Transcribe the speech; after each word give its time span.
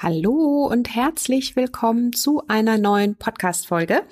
Hallo 0.00 0.68
und 0.70 0.94
herzlich 0.94 1.56
willkommen 1.56 2.12
zu 2.12 2.44
einer 2.46 2.78
neuen 2.78 3.16
Podcast-Folge. 3.16 4.02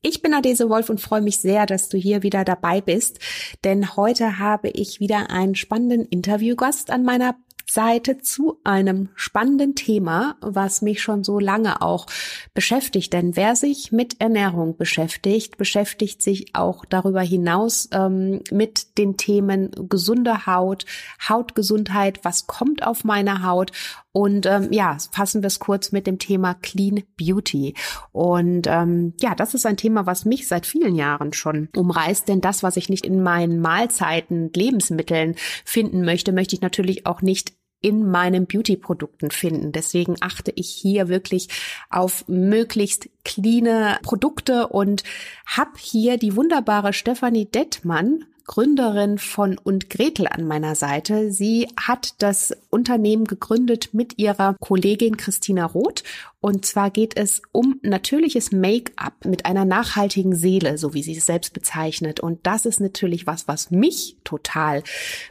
Ich 0.00 0.22
bin 0.22 0.32
Adese 0.32 0.70
Wolf 0.70 0.88
und 0.88 1.02
freue 1.02 1.20
mich 1.20 1.38
sehr, 1.38 1.66
dass 1.66 1.90
du 1.90 1.98
hier 1.98 2.22
wieder 2.22 2.46
dabei 2.46 2.80
bist, 2.80 3.18
denn 3.62 3.94
heute 3.94 4.38
habe 4.38 4.70
ich 4.70 5.00
wieder 5.00 5.28
einen 5.28 5.54
spannenden 5.54 6.06
Interviewgast 6.06 6.90
an 6.90 7.04
meiner 7.04 7.36
Seite 7.70 8.18
zu 8.18 8.60
einem 8.64 9.08
spannenden 9.16 9.74
Thema, 9.74 10.36
was 10.40 10.80
mich 10.80 11.02
schon 11.02 11.24
so 11.24 11.38
lange 11.38 11.82
auch 11.82 12.06
beschäftigt. 12.52 13.12
Denn 13.12 13.36
wer 13.36 13.56
sich 13.56 13.90
mit 13.92 14.20
Ernährung 14.20 14.76
beschäftigt, 14.76 15.56
beschäftigt 15.56 16.22
sich 16.22 16.54
auch 16.54 16.84
darüber 16.84 17.22
hinaus 17.22 17.88
ähm, 17.92 18.42
mit 18.50 18.98
den 18.98 19.16
Themen 19.16 19.70
gesunde 19.88 20.46
Haut, 20.46 20.84
Hautgesundheit, 21.28 22.20
was 22.22 22.46
kommt 22.46 22.86
auf 22.86 23.04
meine 23.04 23.42
Haut 23.42 23.72
und 24.16 24.46
ähm, 24.46 24.68
ja, 24.70 24.96
fassen 25.10 25.42
wir 25.42 25.48
es 25.48 25.58
kurz 25.58 25.90
mit 25.90 26.06
dem 26.06 26.20
Thema 26.20 26.54
Clean 26.54 27.02
Beauty. 27.16 27.74
Und 28.12 28.68
ähm, 28.68 29.12
ja, 29.20 29.34
das 29.34 29.54
ist 29.54 29.66
ein 29.66 29.76
Thema, 29.76 30.06
was 30.06 30.24
mich 30.24 30.46
seit 30.46 30.66
vielen 30.66 30.94
Jahren 30.94 31.32
schon 31.32 31.68
umreißt. 31.74 32.28
Denn 32.28 32.40
das, 32.40 32.62
was 32.62 32.76
ich 32.76 32.88
nicht 32.88 33.04
in 33.04 33.24
meinen 33.24 33.60
Mahlzeiten, 33.60 34.52
Lebensmitteln 34.54 35.34
finden 35.64 36.04
möchte, 36.04 36.32
möchte 36.32 36.54
ich 36.54 36.62
natürlich 36.62 37.06
auch 37.06 37.22
nicht 37.22 37.54
in 37.80 38.08
meinen 38.08 38.46
Beauty-Produkten 38.46 39.32
finden. 39.32 39.72
Deswegen 39.72 40.14
achte 40.20 40.52
ich 40.54 40.70
hier 40.70 41.08
wirklich 41.08 41.48
auf 41.90 42.24
möglichst 42.28 43.08
cleane 43.24 43.98
Produkte 44.04 44.68
und 44.68 45.02
habe 45.44 45.72
hier 45.76 46.18
die 46.18 46.36
wunderbare 46.36 46.92
Stefanie 46.92 47.46
Dettmann 47.46 48.26
Gründerin 48.46 49.18
von 49.18 49.56
und 49.56 49.88
Gretel 49.88 50.26
an 50.26 50.46
meiner 50.46 50.74
Seite. 50.74 51.32
Sie 51.32 51.66
hat 51.80 52.22
das 52.22 52.54
Unternehmen 52.68 53.24
gegründet 53.24 53.90
mit 53.92 54.18
ihrer 54.18 54.54
Kollegin 54.60 55.16
Christina 55.16 55.64
Roth. 55.64 56.02
Und 56.40 56.66
zwar 56.66 56.90
geht 56.90 57.16
es 57.16 57.40
um 57.52 57.80
natürliches 57.80 58.52
Make-up 58.52 59.24
mit 59.24 59.46
einer 59.46 59.64
nachhaltigen 59.64 60.36
Seele, 60.36 60.76
so 60.76 60.92
wie 60.92 61.02
sie 61.02 61.16
es 61.16 61.24
selbst 61.24 61.54
bezeichnet. 61.54 62.20
Und 62.20 62.46
das 62.46 62.66
ist 62.66 62.80
natürlich 62.80 63.26
was, 63.26 63.48
was 63.48 63.70
mich 63.70 64.18
total 64.24 64.82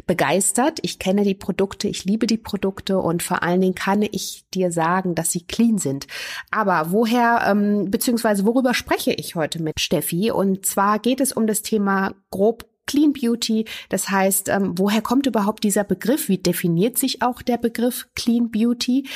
begeistert. 0.08 0.80
Ich 0.82 0.98
kenne 0.98 1.24
die 1.24 1.36
Produkte, 1.36 1.88
ich 1.88 2.06
liebe 2.06 2.26
die 2.26 2.40
Produkte 2.40 2.98
und 2.98 3.22
vor 3.22 3.44
allen 3.44 3.62
Dingen 3.62 3.76
kann 3.76 4.02
ich 4.02 4.46
dir 4.56 4.72
sagen, 4.72 5.14
dass 5.14 5.32
sie 5.32 5.42
clean 5.42 5.78
sind. 5.78 6.08
Aber 6.50 6.92
woher, 6.92 7.46
ähm, 7.48 7.92
beziehungsweise 7.92 8.44
worüber 8.44 8.74
spreche 8.74 9.14
ich 9.14 9.36
heute 9.36 9.62
mit 9.62 9.80
Steffi? 9.80 10.32
Und 10.32 10.66
zwar 10.66 10.98
geht 10.98 11.22
es 11.22 11.32
um 11.32 11.46
das 11.46 11.62
Thema 11.62 12.16
grob 12.32 12.66
Clean 12.94 13.12
Beauty. 13.12 13.66
Das 13.90 14.12
heißt, 14.12 14.50
ähm, 14.50 14.74
woher 14.78 15.02
kommt 15.02 15.26
überhaupt 15.26 15.64
dieser 15.64 15.84
Begriff? 15.84 16.30
Wie 16.30 16.38
definiert 16.38 17.00
sich 17.00 17.24
auch 17.24 17.42
der 17.42 17.58
Begriff 17.58 18.08
Clean 18.14 18.52
Beauty? 18.52 19.08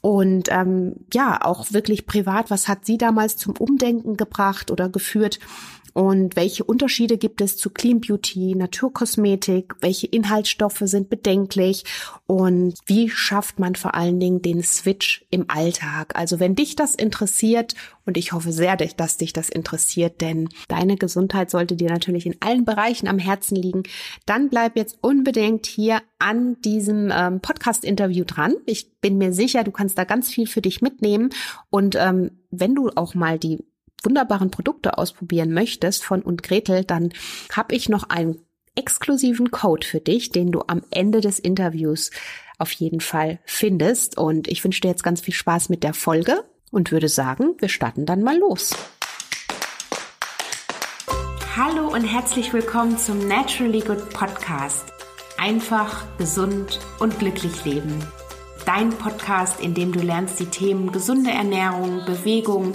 Und 0.00 0.48
ähm, 0.50 0.94
ja, 1.12 1.44
auch 1.44 1.70
wirklich 1.70 2.06
privat, 2.06 2.50
was 2.50 2.66
hat 2.66 2.86
sie 2.86 2.96
damals 2.96 3.36
zum 3.36 3.54
Umdenken 3.58 4.16
gebracht 4.16 4.70
oder 4.70 4.88
geführt? 4.88 5.38
Und 5.96 6.36
welche 6.36 6.62
Unterschiede 6.62 7.16
gibt 7.16 7.40
es 7.40 7.56
zu 7.56 7.70
Clean 7.70 8.02
Beauty, 8.02 8.54
Naturkosmetik? 8.54 9.76
Welche 9.80 10.06
Inhaltsstoffe 10.06 10.82
sind 10.82 11.08
bedenklich? 11.08 11.84
Und 12.26 12.74
wie 12.84 13.08
schafft 13.08 13.58
man 13.58 13.76
vor 13.76 13.94
allen 13.94 14.20
Dingen 14.20 14.42
den 14.42 14.62
Switch 14.62 15.24
im 15.30 15.46
Alltag? 15.48 16.14
Also 16.14 16.38
wenn 16.38 16.54
dich 16.54 16.76
das 16.76 16.94
interessiert, 16.94 17.72
und 18.04 18.18
ich 18.18 18.32
hoffe 18.32 18.52
sehr, 18.52 18.76
dass 18.76 19.16
dich 19.16 19.32
das 19.32 19.48
interessiert, 19.48 20.20
denn 20.20 20.50
deine 20.68 20.96
Gesundheit 20.96 21.50
sollte 21.50 21.76
dir 21.76 21.88
natürlich 21.88 22.26
in 22.26 22.36
allen 22.40 22.66
Bereichen 22.66 23.08
am 23.08 23.18
Herzen 23.18 23.56
liegen, 23.56 23.84
dann 24.26 24.50
bleib 24.50 24.76
jetzt 24.76 24.98
unbedingt 25.00 25.64
hier 25.64 26.02
an 26.18 26.60
diesem 26.60 27.10
ähm, 27.10 27.40
Podcast-Interview 27.40 28.24
dran. 28.26 28.54
Ich 28.66 29.00
bin 29.00 29.16
mir 29.16 29.32
sicher, 29.32 29.64
du 29.64 29.70
kannst 29.70 29.96
da 29.96 30.04
ganz 30.04 30.28
viel 30.28 30.46
für 30.46 30.60
dich 30.60 30.82
mitnehmen. 30.82 31.30
Und 31.70 31.96
ähm, 31.98 32.42
wenn 32.50 32.74
du 32.74 32.90
auch 32.94 33.14
mal 33.14 33.38
die 33.38 33.64
wunderbaren 34.02 34.50
Produkte 34.50 34.98
ausprobieren 34.98 35.52
möchtest 35.52 36.04
von 36.04 36.22
und 36.22 36.42
Gretel, 36.42 36.84
dann 36.84 37.12
habe 37.52 37.74
ich 37.74 37.88
noch 37.88 38.08
einen 38.08 38.38
exklusiven 38.74 39.50
Code 39.50 39.86
für 39.86 40.00
dich, 40.00 40.30
den 40.30 40.52
du 40.52 40.62
am 40.66 40.82
Ende 40.90 41.20
des 41.20 41.38
Interviews 41.38 42.10
auf 42.58 42.72
jeden 42.72 43.00
Fall 43.00 43.38
findest. 43.44 44.18
Und 44.18 44.48
ich 44.48 44.62
wünsche 44.62 44.80
dir 44.80 44.88
jetzt 44.88 45.02
ganz 45.02 45.20
viel 45.20 45.34
Spaß 45.34 45.68
mit 45.68 45.82
der 45.82 45.94
Folge 45.94 46.44
und 46.70 46.92
würde 46.92 47.08
sagen, 47.08 47.54
wir 47.58 47.68
starten 47.68 48.06
dann 48.06 48.22
mal 48.22 48.38
los. 48.38 48.70
Hallo 51.56 51.88
und 51.88 52.04
herzlich 52.04 52.52
willkommen 52.52 52.98
zum 52.98 53.26
Naturally 53.26 53.80
Good 53.80 54.10
Podcast. 54.10 54.84
Einfach, 55.38 56.04
gesund 56.18 56.80
und 56.98 57.18
glücklich 57.18 57.64
leben. 57.64 57.98
Dein 58.66 58.90
Podcast, 58.90 59.60
in 59.60 59.74
dem 59.74 59.92
du 59.92 60.00
lernst, 60.00 60.38
die 60.40 60.46
Themen 60.46 60.92
gesunde 60.92 61.30
Ernährung, 61.30 62.04
Bewegung 62.04 62.74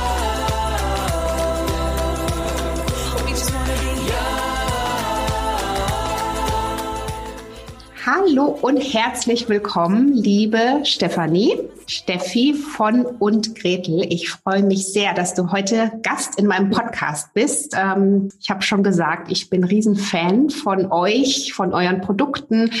Hallo 8.03 8.45
und 8.45 8.77
herzlich 8.77 9.47
willkommen, 9.47 10.13
liebe 10.13 10.81
Stefanie, 10.85 11.55
Steffi 11.91 12.53
von 12.53 13.05
und 13.05 13.53
Gretel. 13.53 14.05
Ich 14.07 14.29
freue 14.29 14.63
mich 14.63 14.87
sehr, 14.87 15.13
dass 15.13 15.33
du 15.33 15.51
heute 15.51 15.91
Gast 16.03 16.39
in 16.39 16.47
meinem 16.47 16.69
Podcast 16.69 17.33
bist. 17.33 17.75
Ähm, 17.77 18.29
ich 18.39 18.49
habe 18.49 18.61
schon 18.61 18.81
gesagt, 18.81 19.29
ich 19.29 19.49
bin 19.49 19.65
Riesenfan 19.65 20.49
von 20.49 20.89
euch, 20.89 21.51
von 21.53 21.73
euren 21.73 21.99
Produkten 21.99 22.71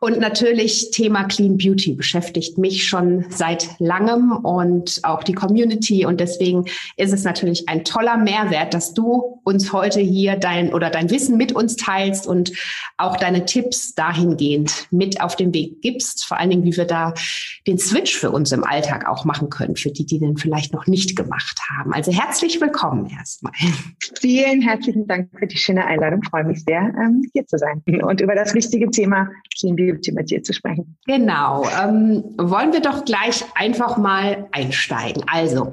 und 0.00 0.20
natürlich 0.20 0.90
Thema 0.90 1.24
Clean 1.24 1.56
Beauty 1.56 1.94
beschäftigt 1.94 2.58
mich 2.58 2.86
schon 2.86 3.24
seit 3.30 3.68
langem 3.78 4.32
und 4.32 5.00
auch 5.02 5.24
die 5.24 5.32
Community 5.32 6.04
und 6.04 6.20
deswegen 6.20 6.66
ist 6.98 7.14
es 7.14 7.24
natürlich 7.24 7.70
ein 7.70 7.84
toller 7.84 8.18
Mehrwert, 8.18 8.74
dass 8.74 8.92
du 8.92 9.40
uns 9.44 9.72
heute 9.72 10.00
hier 10.00 10.36
dein 10.36 10.74
oder 10.74 10.90
dein 10.90 11.08
Wissen 11.08 11.38
mit 11.38 11.52
uns 11.52 11.76
teilst 11.76 12.26
und 12.26 12.52
auch 12.98 13.16
deine 13.16 13.46
Tipps 13.46 13.94
dahingehend 13.94 14.88
mit 14.90 15.22
auf 15.22 15.36
den 15.36 15.54
Weg 15.54 15.80
gibst, 15.80 16.26
vor 16.26 16.38
allen 16.38 16.50
Dingen, 16.50 16.64
wie 16.64 16.76
wir 16.76 16.84
da 16.84 17.14
den 17.66 17.78
Switch 17.78 18.14
für 18.14 18.30
uns 18.30 18.57
im 18.58 18.64
Alltag 18.64 19.08
auch 19.08 19.24
machen 19.24 19.50
können, 19.50 19.76
für 19.76 19.90
die, 19.90 20.04
die 20.04 20.18
den 20.18 20.36
vielleicht 20.36 20.72
noch 20.72 20.86
nicht 20.86 21.16
gemacht 21.16 21.60
haben. 21.70 21.94
Also 21.94 22.12
herzlich 22.12 22.60
willkommen 22.60 23.06
erstmal. 23.06 23.52
Vielen 24.20 24.60
herzlichen 24.60 25.06
Dank 25.06 25.30
für 25.38 25.46
die 25.46 25.56
schöne 25.56 25.86
Einladung. 25.86 26.20
Ich 26.22 26.28
freue 26.28 26.44
mich 26.44 26.64
sehr, 26.64 26.80
ähm, 26.80 27.22
hier 27.32 27.46
zu 27.46 27.56
sein 27.56 27.82
und 28.02 28.20
über 28.20 28.34
das 28.34 28.54
wichtige 28.54 28.90
Thema 28.90 29.28
Clean 29.58 29.76
Beauty 29.76 30.12
mit 30.12 30.30
dir 30.30 30.42
zu 30.42 30.52
sprechen. 30.52 30.96
Genau. 31.06 31.64
Ähm, 31.80 32.24
wollen 32.36 32.72
wir 32.72 32.80
doch 32.80 33.04
gleich 33.04 33.44
einfach 33.54 33.96
mal 33.96 34.48
einsteigen. 34.52 35.24
Also, 35.26 35.72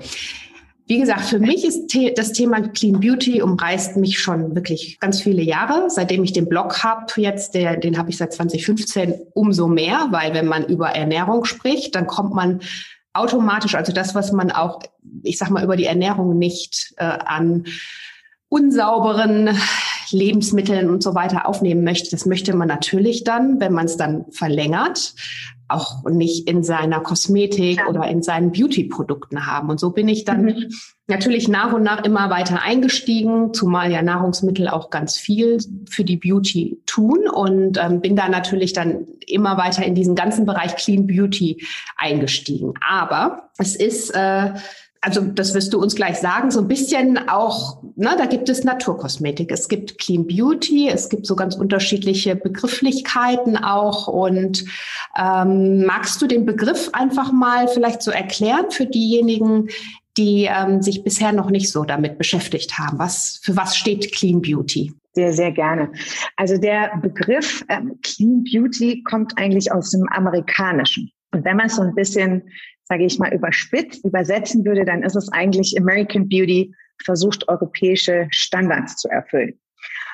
wie 0.88 1.00
gesagt, 1.00 1.22
für 1.22 1.40
mich 1.40 1.66
ist 1.66 1.92
das 2.16 2.32
Thema 2.32 2.62
Clean 2.62 3.00
Beauty 3.00 3.42
umreißt 3.42 3.98
mich 3.98 4.20
schon 4.20 4.56
wirklich 4.56 5.00
ganz 5.00 5.20
viele 5.20 5.42
Jahre. 5.42 5.90
Seitdem 5.90 6.24
ich 6.24 6.32
den 6.32 6.48
Blog 6.48 6.84
habe, 6.84 7.06
jetzt, 7.16 7.56
der, 7.56 7.78
den 7.78 7.98
habe 7.98 8.12
ich 8.12 8.18
seit 8.18 8.34
2015 8.34 9.16
umso 9.34 9.68
mehr, 9.68 10.08
weil 10.12 10.36
wenn 10.36 10.46
man 10.46 10.66
über 10.66 10.90
Ernährung 10.90 11.46
spricht, 11.46 11.96
dann 11.96 12.06
kommt 12.06 12.36
man 12.36 12.62
automatisch, 13.14 13.74
also 13.74 13.94
das, 13.94 14.14
was 14.14 14.32
man 14.32 14.52
auch, 14.52 14.80
ich 15.24 15.40
sag 15.40 15.50
mal, 15.50 15.64
über 15.64 15.76
die 15.76 15.86
Ernährung 15.86 16.38
nicht 16.38 16.94
äh, 16.98 17.04
an 17.04 17.66
unsauberen 18.48 19.58
Lebensmitteln 20.12 20.90
und 20.90 21.02
so 21.02 21.16
weiter 21.16 21.48
aufnehmen 21.48 21.84
möchte, 21.84 22.12
das 22.12 22.28
möchte 22.28 22.56
man 22.56 22.68
natürlich 22.68 23.24
dann, 23.24 23.60
wenn 23.60 23.74
man 23.74 23.86
es 23.86 23.98
dann 23.98 24.26
verlängert, 24.32 25.16
auch 25.68 26.04
nicht 26.06 26.48
in 26.48 26.64
seiner 26.64 27.00
Kosmetik 27.00 27.80
ja. 27.80 27.88
oder 27.88 28.08
in 28.08 28.22
seinen 28.22 28.52
Beauty-Produkten 28.52 29.48
haben. 29.48 29.70
Und 29.70 29.80
so 29.80 29.90
bin 29.90 30.08
ich 30.08 30.24
dann 30.24 30.44
mhm. 30.44 30.70
natürlich 31.08 31.48
nach 31.48 31.74
und 31.74 31.84
nach 31.84 32.04
immer 32.04 32.30
weiter 32.30 32.62
eingestiegen, 32.62 33.54
zumal 33.54 33.92
ja 33.92 34.02
Nahrungsmittel 34.02 34.68
auch 34.68 34.90
ganz 34.90 35.18
viel 35.18 35.58
für 35.90 36.04
die 36.04 36.18
Beauty 36.18 36.80
tun 36.86 37.28
und 37.28 37.80
ähm, 37.82 38.02
bin 38.02 38.16
da 38.16 38.30
natürlich 38.30 38.74
dann 38.74 39.08
immer 39.28 39.58
weiter 39.58 39.84
in 39.84 39.96
diesen 39.96 40.16
ganzen 40.16 40.46
Bereich 40.46 40.76
Clean 40.76 41.08
Beauty 41.08 41.66
eingestiegen. 41.98 42.74
Aber 42.88 43.50
es 43.58 43.76
ist 43.76 44.12
äh, 44.12 44.54
also 45.06 45.22
das 45.22 45.54
wirst 45.54 45.72
du 45.72 45.80
uns 45.80 45.96
gleich 45.96 46.18
sagen, 46.18 46.50
so 46.50 46.60
ein 46.60 46.68
bisschen 46.68 47.30
auch, 47.30 47.84
ne, 47.96 48.16
da 48.18 48.26
gibt 48.26 48.50
es 48.50 48.64
Naturkosmetik, 48.64 49.52
es 49.52 49.68
gibt 49.68 50.00
Clean 50.00 50.26
Beauty, 50.26 50.90
es 50.90 51.10
gibt 51.10 51.28
so 51.28 51.36
ganz 51.36 51.54
unterschiedliche 51.56 52.36
Begrifflichkeiten 52.36 53.56
auch. 53.56 54.08
Und 54.08 54.66
ähm, 55.16 55.86
magst 55.86 56.24
du 56.24 56.28
den 56.28 56.48
Begriff 56.48 56.90
einfach 56.94 57.32
mal 57.32 57.68
vielleicht 57.68 58.02
so 58.02 58.10
erklären 58.10 58.72
für 58.72 58.88
diejenigen, 58.88 59.68
die 60.18 60.50
ähm, 60.50 60.82
sich 60.82 61.04
bisher 61.04 61.34
noch 61.34 61.52
nicht 61.52 61.72
so 61.72 61.84
damit 61.84 62.18
beschäftigt 62.18 62.80
haben? 62.80 62.98
Was 62.98 63.40
für 63.44 63.56
was 63.56 63.78
steht 63.78 64.12
Clean 64.12 64.42
Beauty? 64.42 64.92
Sehr, 65.14 65.34
sehr 65.34 65.52
gerne. 65.52 65.92
Also 66.36 66.58
der 66.58 66.98
Begriff 67.00 67.64
ähm, 67.70 68.00
Clean 68.02 68.44
Beauty 68.44 69.04
kommt 69.04 69.38
eigentlich 69.38 69.72
aus 69.72 69.92
dem 69.92 70.10
Amerikanischen. 70.10 71.12
Und 71.32 71.46
wenn 71.46 71.58
man 71.58 71.68
es 71.68 71.76
so 71.76 71.84
ein 71.84 71.94
bisschen, 71.94 72.42
sage 72.88 73.06
ich 73.06 73.20
mal, 73.20 73.34
überspitzt 73.34 74.06
übersetzen 74.06 74.66
würde, 74.66 74.86
dann 74.86 75.04
ist 75.04 75.16
es 75.16 75.32
eigentlich 75.32 75.76
American 75.80 76.30
Beauty 76.30 76.74
versucht, 77.04 77.48
europäische 77.48 78.28
Standards 78.32 78.98
zu 78.98 79.10
erfüllen. 79.10 79.60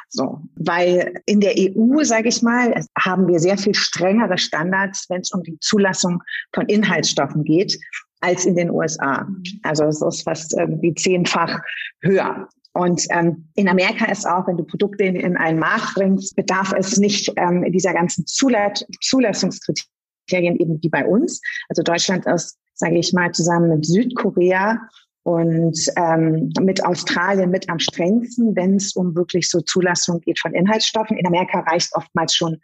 So, 0.10 0.42
weil 0.56 1.22
in 1.26 1.40
der 1.40 1.54
EU, 1.58 2.04
sage 2.04 2.28
ich 2.28 2.42
mal, 2.42 2.84
haben 3.00 3.28
wir 3.28 3.40
sehr 3.40 3.58
viel 3.58 3.74
strengere 3.74 4.38
Standards, 4.38 5.10
wenn 5.10 5.22
es 5.22 5.32
um 5.32 5.42
die 5.44 5.58
Zulassung 5.60 6.22
von 6.54 6.66
Inhaltsstoffen 6.66 7.46
geht, 7.46 7.80
als 8.20 8.46
in 8.46 8.56
den 8.56 8.72
USA. 8.72 9.26
Also 9.64 9.86
es 9.86 10.02
ist 10.02 10.24
fast 10.24 10.54
irgendwie 10.58 10.94
zehnfach 10.96 11.60
höher. 12.02 12.50
Und 12.74 13.06
ähm, 13.10 13.50
in 13.56 13.68
Amerika 13.68 14.06
ist 14.06 14.26
auch, 14.26 14.48
wenn 14.48 14.58
du 14.58 14.64
Produkte 14.64 15.04
in, 15.04 15.16
in 15.16 15.38
einen 15.38 15.60
Markt 15.60 15.96
bringst, 15.96 16.36
bedarf 16.36 16.74
es 16.78 16.98
nicht 16.98 17.32
ähm, 17.38 17.66
dieser 17.72 17.94
ganzen 17.94 18.26
Zulass 18.26 18.86
Zulassungskriterien 19.02 19.91
eben 20.40 20.82
wie 20.82 20.90
bei 20.90 21.06
uns. 21.06 21.42
Also 21.70 21.84
Deutschland 21.84 22.26
ist, 22.26 22.58
sage 22.74 22.98
ich 22.98 23.14
mal, 23.14 23.32
zusammen 23.32 23.70
mit 23.70 23.86
Südkorea 23.86 24.80
und 25.24 25.78
ähm, 25.98 26.52
mit 26.62 26.84
Australien 26.84 27.52
mit 27.52 27.70
am 27.70 27.80
strengsten, 27.80 28.56
wenn 28.56 28.76
es 28.76 28.96
um 28.96 29.16
wirklich 29.16 29.50
so 29.50 29.62
Zulassung 29.62 30.20
geht 30.22 30.40
von 30.40 30.54
Inhaltsstoffen. 30.54 31.18
In 31.18 31.28
Amerika 31.28 31.60
reicht 31.60 31.94
oftmals 31.96 32.36
schon 32.36 32.60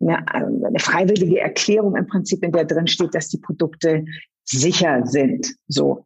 eine, 0.00 0.26
eine 0.28 0.78
freiwillige 0.78 1.40
Erklärung 1.40 1.94
im 1.94 2.06
Prinzip, 2.06 2.42
in 2.42 2.52
der 2.52 2.64
drin 2.64 2.86
steht, 2.86 3.14
dass 3.14 3.28
die 3.28 3.38
Produkte 3.38 4.04
sicher 4.44 5.06
sind. 5.06 5.54
So. 5.68 6.04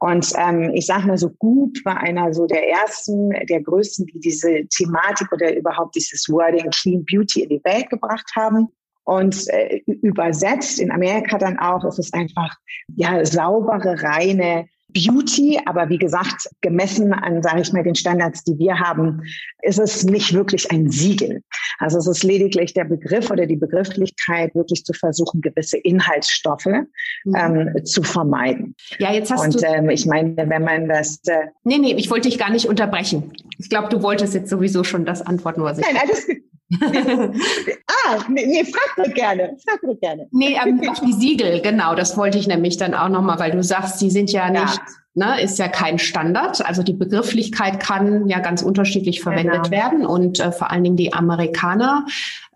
Und 0.00 0.32
ähm, 0.36 0.72
ich 0.74 0.86
sage 0.86 1.06
mal 1.06 1.18
so, 1.18 1.30
gut 1.30 1.80
war 1.84 1.98
einer 1.98 2.32
so 2.34 2.46
der 2.46 2.68
ersten, 2.68 3.30
der 3.48 3.62
größten, 3.62 4.06
die 4.06 4.20
diese 4.20 4.66
Thematik 4.68 5.30
oder 5.32 5.54
überhaupt 5.56 5.94
dieses 5.94 6.28
Wording 6.28 6.70
Clean 6.70 7.04
Beauty 7.04 7.42
in 7.42 7.50
die 7.50 7.64
Welt 7.64 7.88
gebracht 7.90 8.30
haben. 8.34 8.68
Und 9.04 9.48
äh, 9.48 9.82
übersetzt 9.86 10.80
in 10.80 10.90
Amerika 10.90 11.38
dann 11.38 11.58
auch, 11.58 11.84
ist 11.84 11.98
es 11.98 12.12
einfach 12.12 12.56
ja 12.96 13.24
saubere, 13.24 14.02
reine 14.02 14.66
Beauty, 14.94 15.60
aber 15.66 15.88
wie 15.88 15.98
gesagt, 15.98 16.48
gemessen 16.60 17.12
an, 17.12 17.42
sage 17.42 17.60
ich 17.60 17.72
mal, 17.72 17.82
den 17.82 17.96
Standards, 17.96 18.44
die 18.44 18.56
wir 18.58 18.78
haben, 18.78 19.22
ist 19.62 19.78
es 19.78 20.04
nicht 20.04 20.32
wirklich 20.32 20.70
ein 20.70 20.88
Siegel. 20.88 21.42
Also 21.80 21.98
es 21.98 22.06
ist 22.06 22.22
lediglich 22.22 22.74
der 22.74 22.84
Begriff 22.84 23.30
oder 23.30 23.46
die 23.46 23.56
Begrifflichkeit, 23.56 24.54
wirklich 24.54 24.84
zu 24.84 24.92
versuchen, 24.92 25.40
gewisse 25.40 25.78
Inhaltsstoffe 25.78 26.66
mhm. 26.66 27.34
ähm, 27.36 27.84
zu 27.84 28.02
vermeiden. 28.02 28.76
Ja, 28.98 29.12
jetzt 29.12 29.32
hast 29.32 29.44
Und, 29.44 29.54
du. 29.54 29.66
Und 29.66 29.74
ähm, 29.74 29.90
ich 29.90 30.06
meine, 30.06 30.36
wenn 30.36 30.62
man 30.62 30.88
das. 30.88 31.18
Äh 31.26 31.48
nee, 31.64 31.78
nee, 31.78 31.94
ich 31.94 32.08
wollte 32.10 32.28
dich 32.28 32.38
gar 32.38 32.50
nicht 32.50 32.66
unterbrechen. 32.66 33.32
Ich 33.58 33.68
glaube, 33.68 33.88
du 33.88 34.00
wolltest 34.02 34.34
jetzt 34.34 34.48
sowieso 34.48 34.84
schon 34.84 35.04
das 35.04 35.22
antworten, 35.22 35.62
was 35.62 35.78
ich. 35.78 35.84
Nein, 35.84 35.96
alles 36.00 36.26
ah, 38.06 38.18
nee, 38.28 38.46
nee, 38.46 38.64
frag 38.64 39.06
mir 39.06 39.12
gerne, 39.12 39.56
frag 39.64 39.82
mir 39.82 39.96
gerne. 39.96 40.28
Nee, 40.30 40.56
ähm, 40.64 40.80
die 41.06 41.12
Siegel, 41.12 41.60
genau, 41.60 41.94
das 41.94 42.16
wollte 42.16 42.38
ich 42.38 42.46
nämlich 42.46 42.76
dann 42.76 42.94
auch 42.94 43.08
nochmal, 43.08 43.38
weil 43.38 43.52
du 43.52 43.62
sagst, 43.62 44.00
die 44.00 44.10
sind 44.10 44.32
ja 44.32 44.50
nicht, 44.50 44.76
ja. 44.76 44.82
Ne, 45.16 45.40
ist 45.40 45.60
ja 45.60 45.68
kein 45.68 46.00
Standard. 46.00 46.66
Also 46.66 46.82
die 46.82 46.92
Begrifflichkeit 46.92 47.78
kann 47.78 48.28
ja 48.28 48.40
ganz 48.40 48.62
unterschiedlich 48.62 49.20
verwendet 49.20 49.62
genau. 49.64 49.70
werden 49.70 50.06
und 50.06 50.40
äh, 50.40 50.50
vor 50.50 50.72
allen 50.72 50.82
Dingen 50.82 50.96
die 50.96 51.12
Amerikaner, 51.12 52.04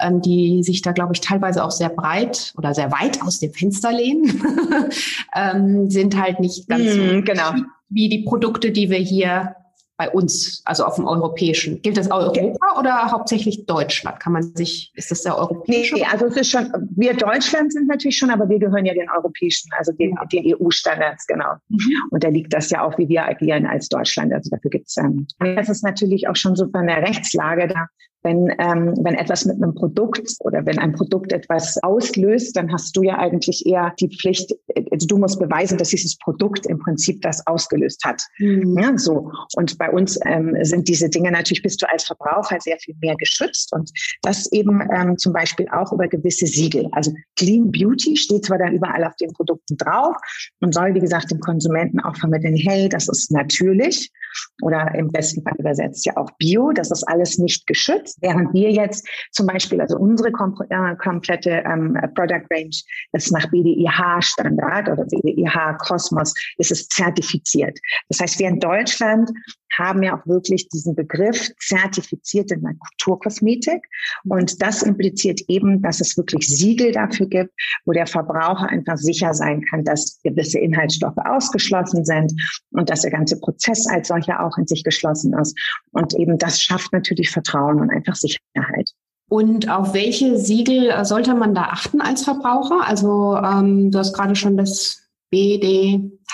ähm, 0.01 0.21
die 0.23 0.65
sich 0.65 0.83
da, 0.83 0.91
glaube 0.91 1.13
ich, 1.15 1.21
teilweise 1.21 1.63
auch 1.63 1.71
sehr 1.71 1.89
breit 1.89 2.53
oder 2.57 2.75
sehr 2.75 2.91
weit 2.91 3.23
aus 3.23 3.39
dem 3.39 3.53
Fenster 3.53 3.93
lehnen, 3.93 4.43
ähm, 5.37 5.89
sind 5.89 6.21
halt 6.21 6.41
nicht 6.41 6.69
ganz 6.69 6.83
mm, 6.83 6.89
so 6.89 7.23
genau. 7.23 7.53
wie 7.91 8.09
die 8.09 8.25
Produkte, 8.25 8.73
die 8.73 8.91
wir 8.91 8.99
hier 8.99 9.55
bei 9.99 10.09
uns, 10.09 10.63
also 10.65 10.85
auf 10.85 10.95
dem 10.95 11.07
europäischen. 11.07 11.83
Gilt 11.83 11.97
das 11.97 12.09
Europa 12.09 12.79
oder 12.79 13.11
hauptsächlich 13.11 13.67
Deutschland? 13.67 14.21
Kann 14.21 14.33
man 14.33 14.45
sich, 14.55 14.93
ist 14.95 15.11
das 15.11 15.23
der 15.23 15.37
europäische? 15.37 15.97
Nee, 15.97 16.07
also 16.11 16.27
es 16.27 16.37
ist 16.37 16.53
schon, 16.53 16.73
wir 16.95 17.15
Deutschland 17.15 17.73
sind 17.73 17.89
natürlich 17.89 18.17
schon, 18.17 18.31
aber 18.31 18.49
wir 18.49 18.61
gehören 18.61 18.87
ja 18.87 18.95
den 18.95 19.11
europäischen, 19.11 19.69
also 19.77 19.91
den, 19.91 20.15
ja. 20.15 20.25
den 20.27 20.55
EU-Standards, 20.55 21.27
genau. 21.27 21.55
Mhm. 21.69 21.95
Und 22.11 22.23
da 22.23 22.29
liegt 22.29 22.55
das 22.55 22.71
ja 22.71 22.85
auch, 22.85 22.97
wie 22.97 23.09
wir 23.09 23.25
agieren 23.25 23.67
als 23.67 23.89
Deutschland. 23.89 24.33
Also 24.33 24.51
dafür 24.51 24.71
gibt's 24.71 24.97
ähm, 24.97 25.27
das 25.41 25.69
ist 25.69 25.83
natürlich 25.83 26.29
auch 26.29 26.37
schon 26.37 26.55
so 26.55 26.69
von 26.69 26.87
der 26.87 27.03
Rechtslage 27.03 27.67
da 27.67 27.89
wenn, 28.29 28.55
ähm, 28.59 28.95
wenn 29.03 29.15
etwas 29.15 29.47
mit 29.47 29.57
einem 29.57 29.75
Produkt 29.75 30.35
oder 30.41 30.65
wenn 30.67 30.79
ein 30.79 30.93
Produkt 30.93 31.33
etwas 31.33 31.83
auslöst, 31.83 32.57
dann 32.57 32.71
hast 32.71 32.95
du 32.95 33.03
ja 33.03 33.19
eigentlich 33.19 33.65
eher 33.67 33.95
die 33.99 34.09
Pflicht, 34.09 34.55
also 34.91 35.07
du 35.07 35.17
musst 35.17 35.39
beweisen, 35.39 35.79
dass 35.79 35.89
dieses 35.89 36.19
Produkt 36.19 36.67
im 36.67 36.79
Prinzip 36.79 37.23
das 37.23 37.47
ausgelöst 37.47 38.05
hat. 38.05 38.23
Mhm. 38.39 38.79
Ja, 38.79 38.99
so. 38.99 39.33
Und 39.57 39.79
bei 39.79 39.91
uns 39.91 40.19
ähm, 40.27 40.55
sind 40.63 40.89
diese 40.89 41.09
Dinge 41.09 41.31
natürlich, 41.31 41.63
bist 41.63 41.81
du 41.81 41.91
als 41.91 42.05
Verbraucher 42.05 42.59
sehr 42.61 42.79
viel 42.79 42.95
mehr 43.01 43.17
geschützt 43.17 43.73
und 43.73 43.91
das 44.23 44.51
eben 44.53 44.87
ähm, 44.95 45.17
zum 45.17 45.33
Beispiel 45.33 45.67
auch 45.73 45.91
über 45.93 46.07
gewisse 46.07 46.47
Siegel. 46.47 46.87
Also 46.93 47.13
Clean 47.37 47.71
Beauty 47.71 48.17
steht 48.17 48.45
zwar 48.45 48.59
dann 48.59 48.75
überall 48.75 49.05
auf 49.05 49.17
den 49.17 49.33
Produkten 49.33 49.77
drauf 49.79 50.17
und 50.61 50.75
soll, 50.75 50.95
wie 50.95 51.01
gesagt, 51.01 51.31
dem 51.31 51.41
Konsumenten 51.41 52.01
auch 52.01 52.17
vermitteln, 52.17 52.57
hey, 52.57 52.89
das 52.89 53.09
ist 53.09 53.31
natürlich 53.31 54.11
oder 54.63 54.95
im 54.95 55.09
besten 55.09 55.43
Fall 55.43 55.55
übersetzt 55.59 56.05
ja 56.07 56.17
auch 56.17 56.31
Bio, 56.39 56.73
das 56.73 56.91
ist 56.91 57.05
alles 57.05 57.39
nicht 57.39 57.67
geschützt 57.67 58.18
Während 58.21 58.53
wir 58.53 58.71
jetzt 58.71 59.07
zum 59.33 59.47
Beispiel, 59.47 59.81
also 59.81 59.97
unsere 59.97 60.33
kom 60.33 60.57
äh, 60.71 60.97
komplette 60.97 61.63
ähm, 61.67 61.97
Product 62.15 62.47
Range 62.51 62.77
ist 63.13 63.33
nach 63.33 63.51
BDIH-Standard 63.51 64.89
oder 64.89 65.05
BDIH-Kosmos, 65.05 66.35
ist 66.59 66.71
es 66.71 66.89
zertifiziert. 66.89 67.79
Das 68.09 68.21
heißt, 68.21 68.39
wir 68.39 68.49
in 68.49 68.61
Deutschland 68.61 69.31
haben 69.77 70.03
ja 70.03 70.19
auch 70.19 70.27
wirklich 70.27 70.69
diesen 70.69 70.95
Begriff 70.95 71.51
zertifizierte 71.59 72.59
Naturkosmetik. 72.59 73.87
Und 74.25 74.63
das 74.63 74.83
impliziert 74.83 75.41
eben, 75.49 75.83
dass 75.83 76.01
es 76.01 76.17
wirklich 76.17 76.47
Siegel 76.49 76.93
dafür 76.93 77.27
gibt, 77.27 77.53
wo 77.85 77.93
der 77.93 78.07
Verbraucher 78.07 78.69
einfach 78.69 78.97
sicher 78.97 79.35
sein 79.35 79.65
kann, 79.71 79.85
dass 79.85 80.21
gewisse 80.23 80.59
Inhaltsstoffe 80.59 81.19
ausgeschlossen 81.19 82.05
sind 82.05 82.33
und 82.73 82.91
dass 82.91 83.03
der 83.03 83.11
ganze 83.11 83.39
Prozess 83.41 83.87
als 83.87 84.09
solcher 84.09 84.45
auch 84.45 84.57
in 84.59 84.67
sich 84.67 84.85
geschlossen 84.85 85.35
ist. 85.35 85.59
Und 85.93 86.15
eben 86.15 86.39
das 86.39 86.61
schafft 86.61 86.93
natürlich 86.93 87.31
Vertrauen 87.31 87.81
und 87.81 87.91
einfach 87.91 88.15
Sicherheit. 88.15 88.91
Und 89.29 89.69
auf 89.69 89.93
welche 89.93 90.39
Siegel 90.39 91.05
sollte 91.05 91.35
man 91.35 91.55
da 91.55 91.65
achten 91.65 92.01
als 92.01 92.25
Verbraucher? 92.25 92.87
Also 92.87 93.37
ähm, 93.37 93.91
du 93.91 93.99
hast 93.99 94.15
gerade 94.15 94.35
schon 94.35 94.57
das 94.57 95.03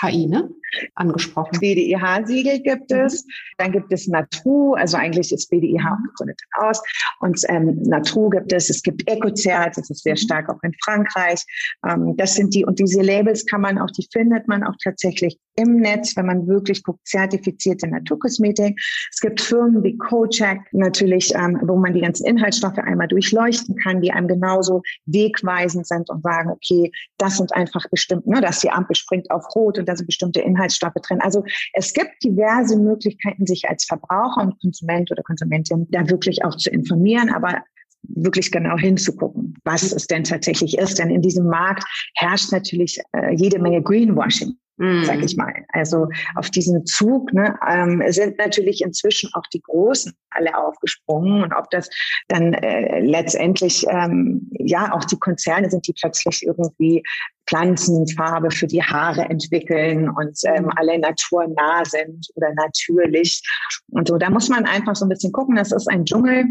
BDHI, 0.01 0.27
ne? 0.27 0.51
angesprochen. 0.95 1.59
BDIH-Siegel 1.61 2.61
gibt 2.61 2.91
mhm. 2.91 3.01
es. 3.01 3.27
Dann 3.59 3.73
gibt 3.73 3.93
es 3.93 4.07
NATRU, 4.09 4.75
also 4.75 4.97
eigentlich 4.97 5.33
ist 5.33 5.49
BDIH 5.51 5.81
auch 5.81 6.03
gegründet 6.09 6.41
aus. 6.59 6.83
Und 7.21 7.41
ähm, 7.49 7.83
NATRU 7.83 8.31
gibt 8.31 8.53
es, 8.53 8.71
es 8.71 8.83
gibt 8.83 9.09
EcoCert, 9.09 9.77
das 9.77 9.91
ist 9.91 10.03
sehr 10.03 10.15
mhm. 10.15 10.19
stark 10.19 10.49
auch 10.49 10.63
in 10.63 10.75
Frankreich. 10.85 11.45
Ähm, 11.89 12.17
das 12.17 12.35
sind 12.35 12.55
die, 12.55 12.65
und 12.65 12.79
diese 12.79 13.03
Labels 13.03 13.47
kann 13.47 13.61
man 13.61 13.79
auch, 13.79 13.91
die 13.91 14.07
findet 14.13 14.49
man 14.49 14.65
auch 14.65 14.75
tatsächlich 14.83 15.39
im 15.57 15.77
Netz, 15.77 16.17
wenn 16.17 16.27
man 16.27 16.47
wirklich 16.49 16.83
guckt, 16.83 17.07
zertifizierte 17.07 17.87
Naturkosmetik. 17.87 18.77
Es 19.13 19.21
gibt 19.21 19.41
Firmen 19.41 19.85
wie 19.85 19.97
CoCheck 19.97 20.61
natürlich, 20.73 21.33
ähm, 21.35 21.61
wo 21.63 21.77
man 21.77 21.95
die 21.95 22.01
ganzen 22.01 22.27
Inhaltsstoffe 22.27 22.79
einmal 22.79 23.09
durchleuchten 23.09 23.77
kann, 23.77 24.01
die 24.01 24.11
einem 24.11 24.27
genauso 24.27 24.83
wegweisend 25.07 25.87
sind 25.87 26.11
und 26.11 26.23
sagen, 26.23 26.51
okay, 26.51 26.91
das 27.19 27.37
sind 27.37 27.55
einfach 27.55 27.89
bestimmt, 27.91 28.27
ne, 28.27 28.41
dass 28.41 28.61
die 28.61 28.71
Ampel 28.71 28.97
springt 28.97 29.31
auf 29.31 29.45
Rot 29.55 29.84
und 29.85 29.89
da 29.89 29.97
sind 29.97 30.07
bestimmte 30.07 30.41
Inhaltsstoffe 30.41 30.95
drin. 31.07 31.21
Also 31.21 31.45
es 31.75 31.93
gibt 31.93 32.11
diverse 32.25 32.79
Möglichkeiten, 32.79 33.47
sich 33.47 33.69
als 33.69 33.85
Verbraucher 33.85 34.43
und 34.43 34.59
Konsument 34.61 35.11
oder 35.11 35.23
Konsumentin 35.23 35.87
da 35.91 36.09
wirklich 36.09 36.43
auch 36.45 36.57
zu 36.57 36.71
informieren, 36.71 37.29
aber 37.29 37.63
wirklich 38.09 38.51
genau 38.51 38.79
hinzugucken, 38.79 39.55
was 39.65 39.93
es 39.93 40.07
denn 40.07 40.25
tatsächlich 40.25 40.79
ist. 40.79 40.99
Denn 40.99 41.11
in 41.11 41.23
diesem 41.23 41.47
Markt 41.47 41.85
herrscht 42.17 42.53
natürlich 42.53 42.99
äh, 43.13 43.35
jede 43.35 43.59
Menge 43.59 43.83
Greenwashing 43.83 44.57
sag 44.77 45.23
ich 45.23 45.37
mal. 45.37 45.53
Also 45.69 46.09
auf 46.35 46.51
diesen 46.51 46.85
Zug 46.85 47.33
ne, 47.33 47.57
ähm, 47.67 48.03
sind 48.09 48.39
natürlich 48.39 48.83
inzwischen 48.83 49.31
auch 49.35 49.47
die 49.53 49.63
Großen 49.63 50.13
alle 50.31 50.57
aufgesprungen 50.59 51.45
und 51.45 51.53
ob 51.55 51.71
das 51.71 51.89
dann 52.29 52.55
äh, 52.55 53.01
letztendlich 53.01 53.87
ähm, 53.89 54.51
ja 54.53 54.93
auch 54.93 55.05
die 55.05 55.19
Konzerne 55.19 55.71
sind, 55.71 55.87
die 55.87 55.93
plötzlich 55.93 56.45
irgendwie 56.45 57.05
Pflanzenfarbe 57.47 58.51
für 58.51 58.67
die 58.67 58.83
Haare 58.83 59.23
entwickeln 59.23 60.09
und 60.09 60.39
ähm, 60.45 60.71
alle 60.75 60.99
naturnah 60.99 61.85
sind 61.85 62.27
oder 62.35 62.53
natürlich 62.55 63.43
und 63.91 64.09
so. 64.09 64.19
Da 64.19 64.31
muss 64.31 64.49
man 64.49 64.65
einfach 64.65 64.97
so 64.97 65.05
ein 65.05 65.11
bisschen 65.11 65.33
gucken. 65.33 65.57
Das 65.57 65.71
ist 65.71 65.89
ein 65.89 66.05
Dschungel. 66.05 66.47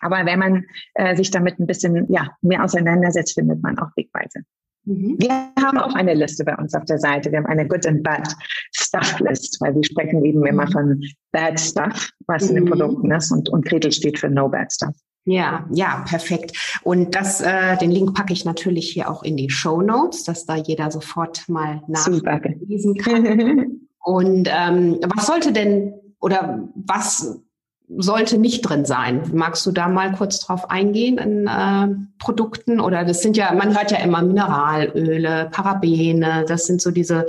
Aber 0.00 0.26
wenn 0.26 0.38
man 0.38 0.64
äh, 0.94 1.16
sich 1.16 1.30
damit 1.30 1.58
ein 1.58 1.66
bisschen 1.66 2.12
ja, 2.12 2.36
mehr 2.42 2.62
auseinandersetzt, 2.62 3.34
findet 3.34 3.62
man 3.62 3.78
auch 3.78 3.88
Wegweise. 3.96 4.40
Mhm. 4.86 5.16
Wir 5.18 5.50
haben 5.60 5.78
auch 5.78 5.94
eine 5.94 6.14
Liste 6.14 6.44
bei 6.44 6.56
uns 6.56 6.74
auf 6.74 6.84
der 6.84 6.98
Seite. 6.98 7.30
Wir 7.30 7.38
haben 7.38 7.46
eine 7.46 7.66
Good 7.66 7.86
and 7.86 8.02
Bad 8.02 8.34
Stuff 8.72 9.18
List, 9.20 9.58
weil 9.60 9.74
wir 9.74 9.84
sprechen 9.84 10.24
eben 10.24 10.46
immer 10.46 10.66
mhm. 10.66 10.72
von 10.72 11.02
Bad 11.32 11.60
Stuff, 11.60 12.10
was 12.26 12.44
mhm. 12.44 12.48
in 12.48 12.54
den 12.54 12.64
mhm. 12.64 12.68
Produkten 12.70 13.10
ist 13.10 13.32
und, 13.32 13.48
und 13.48 13.66
Gretel 13.66 13.92
steht 13.92 14.18
für 14.18 14.30
No 14.30 14.48
Bad 14.48 14.72
Stuff. 14.72 14.94
Ja, 15.28 15.66
ja, 15.72 16.04
perfekt. 16.08 16.56
Und 16.84 17.16
das, 17.16 17.40
äh, 17.40 17.76
den 17.78 17.90
Link 17.90 18.14
packe 18.14 18.32
ich 18.32 18.44
natürlich 18.44 18.88
hier 18.92 19.10
auch 19.10 19.24
in 19.24 19.36
die 19.36 19.50
Show 19.50 19.82
Notes, 19.82 20.22
dass 20.22 20.46
da 20.46 20.54
jeder 20.54 20.92
sofort 20.92 21.48
mal 21.48 21.82
nachlesen 21.88 22.94
kann. 22.98 23.80
und 24.04 24.48
ähm, 24.48 25.00
was 25.14 25.26
sollte 25.26 25.52
denn 25.52 25.94
oder 26.20 26.68
was 26.76 27.40
sollte 27.88 28.38
nicht 28.38 28.62
drin 28.62 28.84
sein. 28.84 29.30
Magst 29.32 29.64
du 29.66 29.70
da 29.70 29.88
mal 29.88 30.12
kurz 30.12 30.40
drauf 30.40 30.70
eingehen 30.70 31.18
in 31.18 31.46
äh, 31.46 31.88
Produkten? 32.18 32.80
Oder 32.80 33.04
das 33.04 33.22
sind 33.22 33.36
ja, 33.36 33.52
man 33.52 33.76
hört 33.76 33.90
ja 33.90 33.98
immer 33.98 34.22
Mineralöle, 34.22 35.48
Parabene, 35.52 36.44
das 36.48 36.66
sind 36.66 36.80
so 36.80 36.90
diese 36.90 37.26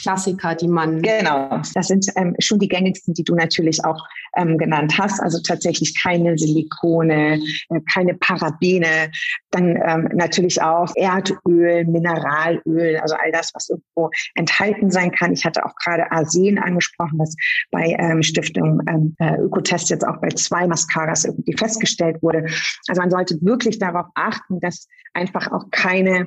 Klassiker, 0.00 0.54
die 0.54 0.68
man. 0.68 1.02
Genau, 1.02 1.60
das 1.74 1.88
sind 1.88 2.06
ähm, 2.16 2.34
schon 2.38 2.58
die 2.58 2.68
gängigsten, 2.68 3.14
die 3.14 3.24
du 3.24 3.34
natürlich 3.34 3.84
auch 3.84 4.02
ähm, 4.36 4.58
genannt 4.58 4.96
hast. 4.98 5.20
Also 5.20 5.40
tatsächlich 5.40 6.00
keine 6.00 6.36
Silikone, 6.36 7.40
äh, 7.70 7.80
keine 7.92 8.14
Parabene, 8.14 9.10
dann 9.50 9.76
ähm, 9.84 10.08
natürlich 10.14 10.60
auch 10.62 10.92
Erdöl, 10.94 11.84
Mineralöl, 11.86 12.98
also 12.98 13.16
all 13.16 13.32
das, 13.32 13.50
was 13.54 13.68
irgendwo 13.70 14.10
enthalten 14.34 14.90
sein 14.90 15.10
kann. 15.10 15.32
Ich 15.32 15.44
hatte 15.44 15.64
auch 15.64 15.74
gerade 15.82 16.10
Arsen 16.12 16.58
angesprochen, 16.58 17.18
was 17.18 17.34
bei 17.70 17.96
ähm, 17.98 18.22
Stiftung 18.22 18.80
ähm, 18.88 19.16
äh, 19.18 19.36
Ökotest 19.36 19.90
jetzt 19.90 20.06
auch 20.06 20.20
bei 20.20 20.28
zwei 20.28 20.66
Mascaras 20.66 21.24
irgendwie 21.24 21.56
festgestellt 21.56 22.22
wurde. 22.22 22.46
Also 22.88 23.00
man 23.00 23.10
sollte 23.10 23.38
wirklich 23.40 23.78
darauf 23.78 24.06
achten, 24.14 24.25
dass 24.60 24.86
einfach 25.14 25.50
auch 25.52 25.70
keine 25.70 26.26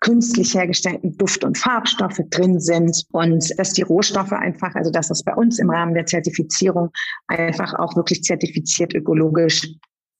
künstlich 0.00 0.54
hergestellten 0.54 1.16
Duft- 1.16 1.44
und 1.44 1.58
Farbstoffe 1.58 2.20
drin 2.30 2.60
sind 2.60 3.04
und 3.10 3.58
dass 3.58 3.72
die 3.72 3.82
Rohstoffe 3.82 4.32
einfach, 4.32 4.74
also 4.74 4.90
dass 4.90 5.08
das 5.08 5.24
bei 5.24 5.34
uns 5.34 5.58
im 5.58 5.70
Rahmen 5.70 5.94
der 5.94 6.06
Zertifizierung 6.06 6.90
einfach 7.26 7.74
auch 7.74 7.96
wirklich 7.96 8.22
zertifiziert 8.22 8.94
ökologisch 8.94 9.68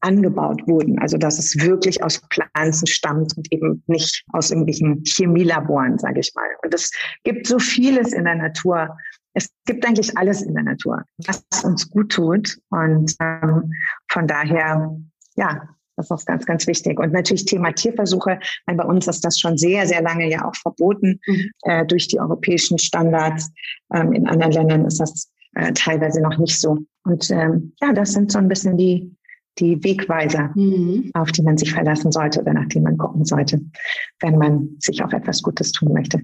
angebaut 0.01 0.63
wurden. 0.67 0.99
Also 0.99 1.17
dass 1.17 1.39
es 1.39 1.57
wirklich 1.61 2.03
aus 2.03 2.21
Pflanzen 2.31 2.87
stammt 2.87 3.37
und 3.37 3.53
eben 3.53 3.83
nicht 3.87 4.25
aus 4.33 4.51
irgendwelchen 4.51 5.03
Chemielaboren, 5.05 5.99
sage 5.99 6.21
ich 6.21 6.33
mal. 6.35 6.49
Und 6.63 6.75
es 6.75 6.93
gibt 7.25 7.47
so 7.47 7.59
vieles 7.59 8.13
in 8.13 8.25
der 8.25 8.37
Natur. 8.37 8.97
Es 9.35 9.51
gibt 9.67 9.87
eigentlich 9.87 10.17
alles 10.17 10.43
in 10.43 10.55
der 10.55 10.65
Natur, 10.65 11.05
was 11.27 11.45
uns 11.65 11.89
gut 11.91 12.13
tut. 12.13 12.59
Und 12.71 13.15
ähm, 13.21 13.73
von 14.11 14.27
daher, 14.27 14.97
ja, 15.37 15.69
das 15.99 16.11
ist 16.11 16.27
ganz, 16.27 16.47
ganz 16.47 16.67
wichtig. 16.67 16.99
Und 16.99 17.13
natürlich 17.13 17.45
Thema 17.45 17.73
Tierversuche. 17.73 18.39
Bei 18.67 18.85
uns 18.85 19.07
ist 19.09 19.25
das 19.25 19.39
schon 19.39 19.59
sehr, 19.59 19.87
sehr 19.87 20.01
lange 20.01 20.31
ja 20.31 20.47
auch 20.47 20.55
verboten 20.55 21.21
mhm. 21.27 21.51
äh, 21.63 21.85
durch 21.87 22.09
die 22.09 22.21
europäischen 22.21 22.79
Standards. 22.79 23.51
Ähm, 23.93 24.13
in 24.13 24.29
anderen 24.29 24.53
Ländern 24.53 24.85
ist 24.87 25.01
das 25.01 25.31
äh, 25.55 25.73
teilweise 25.73 26.21
noch 26.21 26.39
nicht 26.39 26.61
so. 26.61 26.79
Und 27.05 27.31
ähm, 27.31 27.73
ja, 27.81 27.93
das 27.93 28.13
sind 28.13 28.31
so 28.31 28.39
ein 28.39 28.49
bisschen 28.49 28.77
die, 28.77 29.15
die 29.59 29.83
Wegweiser, 29.83 30.51
mhm. 30.55 31.11
auf 31.15 31.33
die 31.33 31.43
man 31.43 31.59
sich 31.59 31.73
verlassen 31.73 32.13
sollte 32.13 32.41
oder 32.41 32.55
nach 32.55 32.69
denen 32.69 32.85
man 32.85 32.99
gucken 32.99 33.25
sollte, 33.25 33.61
wenn 34.21 34.39
man 34.39 34.77
sich 34.79 35.03
auf 35.03 35.13
etwas 35.13 35.43
Gutes 35.43 35.73
tun 35.73 35.93
möchte. 35.93 36.21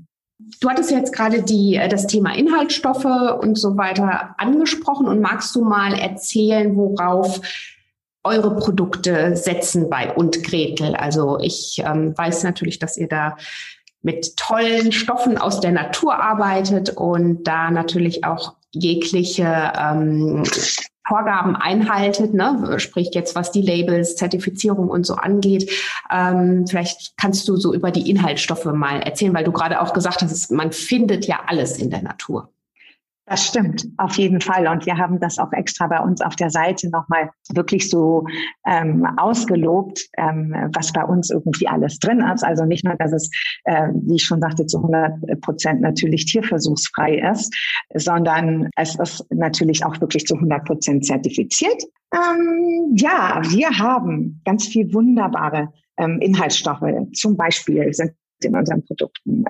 Du 0.61 0.69
hattest 0.69 0.91
jetzt 0.91 1.13
gerade 1.13 1.43
die, 1.43 1.77
äh, 1.77 1.89
das 1.89 2.07
Thema 2.07 2.37
Inhaltsstoffe 2.37 3.05
und 3.41 3.59
so 3.59 3.77
weiter 3.77 4.35
angesprochen 4.39 5.07
und 5.07 5.21
magst 5.21 5.55
du 5.55 5.65
mal 5.65 5.95
erzählen, 5.95 6.77
worauf 6.77 7.41
eure 8.25 8.57
Produkte 8.57 9.37
setzen 9.37 9.89
bei 9.89 10.13
und 10.13 10.43
Gretel. 10.43 10.97
Also 10.97 11.39
ich 11.41 11.83
ähm, 11.85 12.17
weiß 12.17 12.43
natürlich, 12.43 12.79
dass 12.79 12.97
ihr 12.97 13.09
da 13.09 13.37
mit 14.03 14.37
tollen 14.37 14.93
Stoffen 14.93 15.39
aus 15.39 15.61
der 15.61 15.73
Natur 15.73 16.23
arbeitet 16.23 16.91
und 16.91 17.45
da 17.45 17.71
natürlich 17.71 18.25
auch 18.25 18.55
jegliche 18.73 19.73
ähm, 19.79 20.43
Vorgaben 21.07 21.55
einhaltet, 21.55 22.33
ne? 22.33 22.77
sprich 22.79 23.11
jetzt 23.13 23.35
was 23.35 23.53
die 23.53 23.63
Labels, 23.63 24.17
Zertifizierung 24.17 24.89
und 24.89 25.05
so 25.05 25.15
angeht. 25.15 25.71
Ähm, 26.11 26.67
vielleicht 26.67 27.17
kannst 27.19 27.47
du 27.49 27.57
so 27.57 27.75
über 27.75 27.91
die 27.91 28.11
Inhaltsstoffe 28.11 28.65
mal 28.65 29.01
erzählen, 29.01 29.35
weil 29.35 29.45
du 29.45 29.53
gerade 29.53 29.81
auch 29.81 29.93
gesagt 29.93 30.23
hast, 30.23 30.51
man 30.51 30.73
findet 30.73 31.27
ja 31.27 31.41
alles 31.47 31.79
in 31.79 31.91
der 31.91 32.03
Natur. 32.03 32.51
Das 33.27 33.47
stimmt, 33.47 33.89
auf 33.97 34.17
jeden 34.19 34.43
Fall. 34.43 34.67
Und 34.67 34.85
wir 34.85 34.99
haben 34.99 35.19
das 35.19 35.39
auch 35.39 35.51
extra 35.53 35.87
bei 35.87 35.99
uns 35.99 36.21
auf 36.21 36.37
der 36.37 36.51
Seite 36.51 36.91
nochmal 36.91 37.31
wirklich 37.55 37.89
so 37.89 38.27
ähm, 38.67 39.07
ausgelobt, 39.17 40.09
ähm, 40.19 40.55
was 40.75 40.93
bei 40.93 41.03
uns 41.03 41.31
irgendwie 41.31 41.67
alles 41.67 41.99
drin 41.99 42.21
ist. 42.21 42.45
Also 42.45 42.67
nicht 42.67 42.85
nur, 42.85 42.97
dass 42.97 43.13
es, 43.13 43.31
äh, 43.65 43.89
wie 43.95 44.17
ich 44.17 44.25
schon 44.25 44.43
sagte, 44.43 44.67
zu 44.67 44.77
100 44.77 45.41
Prozent 45.41 45.81
natürlich 45.81 46.27
tierversuchsfrei 46.27 47.17
ist, 47.33 47.55
sondern 47.95 48.69
es 48.77 48.95
ist 48.97 49.25
natürlich 49.31 49.87
auch 49.87 49.99
wirklich 50.03 50.27
zu 50.27 50.35
100 50.35 50.67
Prozent 50.67 51.07
zertifiziert. 51.07 51.83
Ähm, 52.13 52.95
ja, 52.95 53.41
wir 53.49 53.71
haben 53.71 54.43
ganz 54.45 54.67
viel 54.69 54.93
wunderbare 54.93 55.73
ähm, 55.97 56.19
Inhaltsstoffe. 56.21 56.85
Zum 57.15 57.39
Beispiel 57.39 57.91
sind 57.95 58.13
in 58.43 58.55
unseren 58.55 58.85
Produkten 58.85 59.45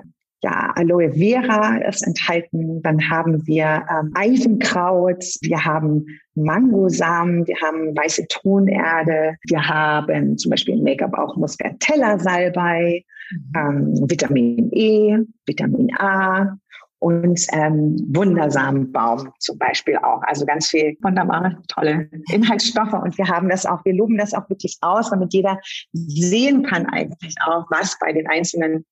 ja, 0.45 0.71
Aloe 0.75 1.11
Vera 1.11 1.77
ist 1.77 2.05
enthalten. 2.05 2.79
Dann 2.83 3.09
haben 3.09 3.45
wir 3.47 3.83
ähm, 3.89 4.11
Eisenkraut, 4.13 5.23
wir 5.41 5.65
haben 5.65 6.05
Mangosamen, 6.35 7.47
wir 7.47 7.55
haben 7.63 7.97
weiße 7.97 8.27
Tonerde, 8.27 9.37
wir 9.49 9.67
haben 9.67 10.37
zum 10.37 10.51
Beispiel 10.51 10.75
im 10.75 10.83
Make-up 10.83 11.17
auch 11.17 11.35
Muscatella-Salbei, 11.35 13.03
mhm. 13.31 13.53
ähm, 13.55 14.09
Vitamin 14.09 14.69
E, 14.71 15.17
Vitamin 15.47 15.89
A 15.97 16.55
und 16.99 17.39
ähm, 17.51 17.97
Wundersamenbaum 18.09 19.31
zum 19.39 19.57
Beispiel 19.57 19.97
auch. 19.97 20.21
Also 20.27 20.45
ganz 20.45 20.69
viel 20.69 20.95
wunderbare, 21.01 21.57
tolle 21.67 22.07
Inhaltsstoffe. 22.31 22.93
Und 22.93 23.17
wir 23.17 23.27
haben 23.27 23.49
das 23.49 23.65
auch, 23.65 23.83
wir 23.83 23.95
loben 23.95 24.17
das 24.17 24.35
auch 24.35 24.47
wirklich 24.49 24.77
aus, 24.81 25.09
damit 25.09 25.33
jeder 25.33 25.59
sehen 25.93 26.61
kann 26.63 26.85
eigentlich 26.85 27.35
auch, 27.47 27.65
was 27.71 27.97
bei 27.99 28.13
den 28.13 28.27
einzelnen 28.27 28.85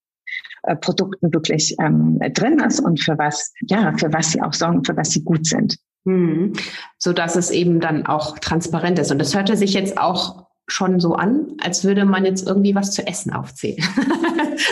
äh, 0.64 0.76
Produkten 0.76 1.34
wirklich 1.34 1.76
ähm, 1.80 2.20
drin 2.34 2.60
ist 2.60 2.80
und 2.80 3.00
für 3.00 3.18
was, 3.18 3.54
ja, 3.68 3.94
für 3.98 4.12
was 4.14 4.32
sie 4.32 4.42
auch 4.42 4.54
sorgen, 4.54 4.84
für 4.84 4.96
was 4.96 5.12
sie 5.12 5.24
gut 5.24 5.46
sind. 5.46 5.78
Hm. 6.06 6.54
So 6.98 7.14
dass 7.14 7.36
es 7.36 7.50
eben 7.50 7.80
dann 7.80 8.06
auch 8.06 8.38
transparent 8.40 9.00
ist. 9.00 9.12
Und 9.12 9.20
das 9.20 9.36
hörte 9.36 9.56
sich 9.56 9.74
jetzt 9.74 9.98
auch 9.98 10.48
schon 10.68 11.00
so 11.00 11.16
an, 11.16 11.48
als 11.62 11.84
würde 11.84 12.06
man 12.06 12.26
jetzt 12.26 12.48
irgendwie 12.48 12.76
was 12.76 12.92
zu 12.92 13.06
essen 13.06 13.34
aufzählen. 13.34 13.84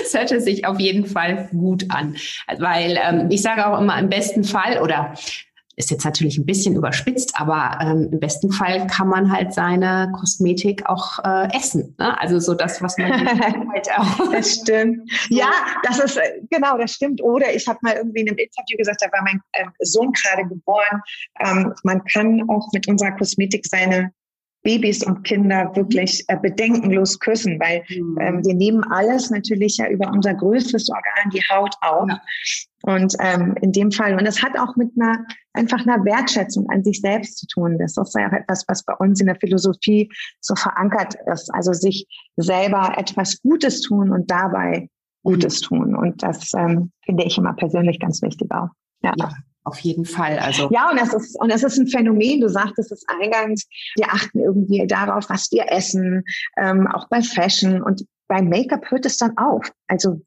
Es 0.05 0.13
hörte 0.13 0.39
sich 0.39 0.67
auf 0.67 0.79
jeden 0.79 1.05
Fall 1.05 1.49
gut 1.51 1.85
an, 1.89 2.15
weil 2.59 2.99
ähm, 3.01 3.27
ich 3.29 3.41
sage 3.41 3.65
auch 3.65 3.79
immer 3.81 3.97
im 3.97 4.09
besten 4.09 4.43
Fall 4.43 4.79
oder 4.81 5.15
ist 5.75 5.91
jetzt 5.91 6.03
natürlich 6.03 6.37
ein 6.37 6.45
bisschen 6.45 6.75
überspitzt, 6.75 7.33
aber 7.35 7.79
ähm, 7.81 8.09
im 8.11 8.19
besten 8.19 8.51
Fall 8.51 8.87
kann 8.87 9.07
man 9.07 9.31
halt 9.31 9.53
seine 9.53 10.11
Kosmetik 10.17 10.85
auch 10.87 11.19
äh, 11.23 11.55
essen. 11.55 11.95
Ne? 11.97 12.19
Also 12.19 12.39
so 12.39 12.53
das, 12.53 12.81
was 12.81 12.97
man 12.97 13.11
halt 13.71 13.89
auch. 13.97 14.31
Das 14.31 14.53
stimmt. 14.53 15.11
Ja, 15.29 15.51
das 15.83 15.99
ist 15.99 16.17
äh, 16.17 16.41
genau, 16.49 16.77
das 16.77 16.91
stimmt. 16.91 17.21
Oder 17.21 17.53
ich 17.53 17.67
habe 17.67 17.79
mal 17.81 17.95
irgendwie 17.95 18.21
in 18.21 18.29
einem 18.29 18.37
Interview 18.37 18.77
gesagt, 18.77 19.01
da 19.01 19.11
war 19.11 19.23
mein 19.23 19.41
äh, 19.53 19.65
Sohn 19.79 20.11
gerade 20.11 20.47
geboren. 20.47 21.01
Ähm, 21.39 21.73
man 21.83 22.03
kann 22.05 22.49
auch 22.49 22.67
mit 22.73 22.87
unserer 22.87 23.11
Kosmetik 23.11 23.65
seine 23.65 24.11
Babys 24.63 25.03
und 25.03 25.23
Kinder 25.23 25.71
wirklich 25.75 26.23
äh, 26.27 26.37
bedenkenlos 26.37 27.19
küssen, 27.19 27.59
weil 27.59 27.83
mhm. 27.89 28.17
ähm, 28.19 28.45
wir 28.45 28.53
nehmen 28.53 28.83
alles 28.91 29.29
natürlich 29.31 29.77
ja 29.77 29.87
über 29.89 30.11
unser 30.11 30.33
größtes 30.33 30.89
Organ, 30.89 31.31
die 31.33 31.41
Haut 31.51 31.73
auf. 31.81 32.07
Ja. 32.07 32.21
Und 32.83 33.15
ähm, 33.19 33.55
in 33.61 33.71
dem 33.71 33.91
Fall, 33.91 34.17
und 34.17 34.25
das 34.25 34.41
hat 34.41 34.57
auch 34.57 34.75
mit 34.75 34.91
einer 34.99 35.25
einfach 35.53 35.85
einer 35.85 36.03
Wertschätzung 36.05 36.69
an 36.69 36.83
sich 36.83 37.01
selbst 37.01 37.37
zu 37.37 37.47
tun. 37.47 37.77
Das 37.77 37.97
ist 37.97 38.15
ja 38.15 38.27
auch 38.27 38.33
etwas, 38.33 38.63
was 38.67 38.83
bei 38.83 38.93
uns 38.95 39.19
in 39.19 39.27
der 39.27 39.35
Philosophie 39.35 40.09
so 40.39 40.55
verankert 40.55 41.15
ist. 41.31 41.53
Also 41.53 41.73
sich 41.73 42.07
selber 42.37 42.97
etwas 42.97 43.41
Gutes 43.41 43.81
tun 43.81 44.11
und 44.11 44.31
dabei 44.31 44.89
Gutes 45.23 45.61
tun. 45.61 45.95
Und 45.95 46.23
das 46.23 46.53
ähm, 46.55 46.91
finde 47.05 47.23
ich 47.25 47.37
immer 47.37 47.53
persönlich 47.53 47.99
ganz 47.99 48.21
wichtig 48.21 48.49
auch. 48.51 48.69
Ja. 49.03 49.13
ja. 49.17 49.31
Auf 49.63 49.79
jeden 49.79 50.05
Fall. 50.05 50.39
Also 50.39 50.69
ja, 50.71 50.89
und 50.89 50.97
es 50.97 51.13
ist 51.13 51.39
und 51.39 51.51
es 51.51 51.63
ist 51.63 51.77
ein 51.77 51.87
Phänomen. 51.87 52.41
Du 52.41 52.49
sagtest 52.49 52.91
es 52.91 53.05
eingangs. 53.07 53.67
Wir 53.95 54.07
achten 54.07 54.39
irgendwie 54.39 54.85
darauf, 54.87 55.29
was 55.29 55.51
wir 55.51 55.71
essen, 55.71 56.23
ähm, 56.57 56.87
auch 56.87 57.07
bei 57.09 57.21
Fashion 57.21 57.81
und 57.81 58.05
beim 58.27 58.49
Make-up 58.49 58.89
hört 58.89 59.05
es 59.05 59.17
dann 59.17 59.37
auf. 59.37 59.71
Also 59.87 60.21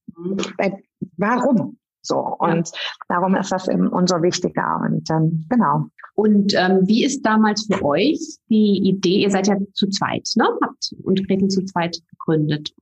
bei, 0.57 0.81
warum? 1.17 1.79
So 2.03 2.19
und 2.19 2.69
ja. 2.69 2.79
darum 3.09 3.35
ist 3.35 3.51
das 3.51 3.67
eben 3.67 3.89
umso 3.89 4.23
wichtiger 4.23 4.81
und 4.85 5.11
ähm, 5.11 5.47
genau. 5.49 5.87
Und 6.15 6.55
ähm, 6.55 6.87
wie 6.87 7.05
ist 7.05 7.23
damals 7.23 7.67
für 7.67 7.83
euch 7.85 8.21
die 8.49 8.83
Idee? 8.85 9.23
Ihr 9.23 9.31
seid 9.31 9.49
ja 9.49 9.57
zu 9.73 9.89
zweit, 9.89 10.29
ne? 10.37 10.47
Habt 10.63 10.95
und 11.03 11.27
Gretel 11.27 11.49
zu 11.49 11.65
zweit 11.65 11.99
gegründet. 12.11 12.73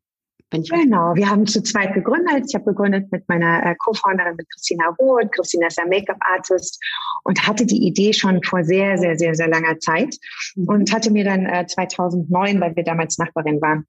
Genau, 0.53 1.15
wir 1.15 1.29
haben 1.29 1.47
zu 1.47 1.63
zweit 1.63 1.95
gegründet. 1.95 2.45
Ich 2.49 2.55
habe 2.55 2.67
gegründet 2.67 3.11
mit 3.11 3.29
meiner 3.29 3.65
äh, 3.65 3.75
Co-Founderin, 3.77 4.37
mit 4.37 4.51
Christina 4.51 4.95
Roth. 4.99 5.33
Christina 5.33 5.67
ist 5.67 5.79
ja 5.79 5.87
Make-up-Artist 5.87 6.79
und 7.25 7.47
hatte 7.47 7.67
die 7.67 7.87
Idee 7.87 8.13
schon 8.13 8.43
vor 8.43 8.65
sehr, 8.65 8.99
sehr, 8.99 9.17
sehr, 9.17 9.35
sehr 9.35 9.49
langer 9.49 9.79
Zeit 9.81 10.17
mhm. 10.55 10.69
und 10.69 10.93
hatte 10.93 11.11
mir 11.11 11.25
dann 11.25 11.47
äh, 11.47 11.67
2009, 11.67 12.61
weil 12.61 12.77
wir 12.77 12.85
damals 12.85 13.19
Nachbarin 13.19 13.61
waren, 13.61 13.87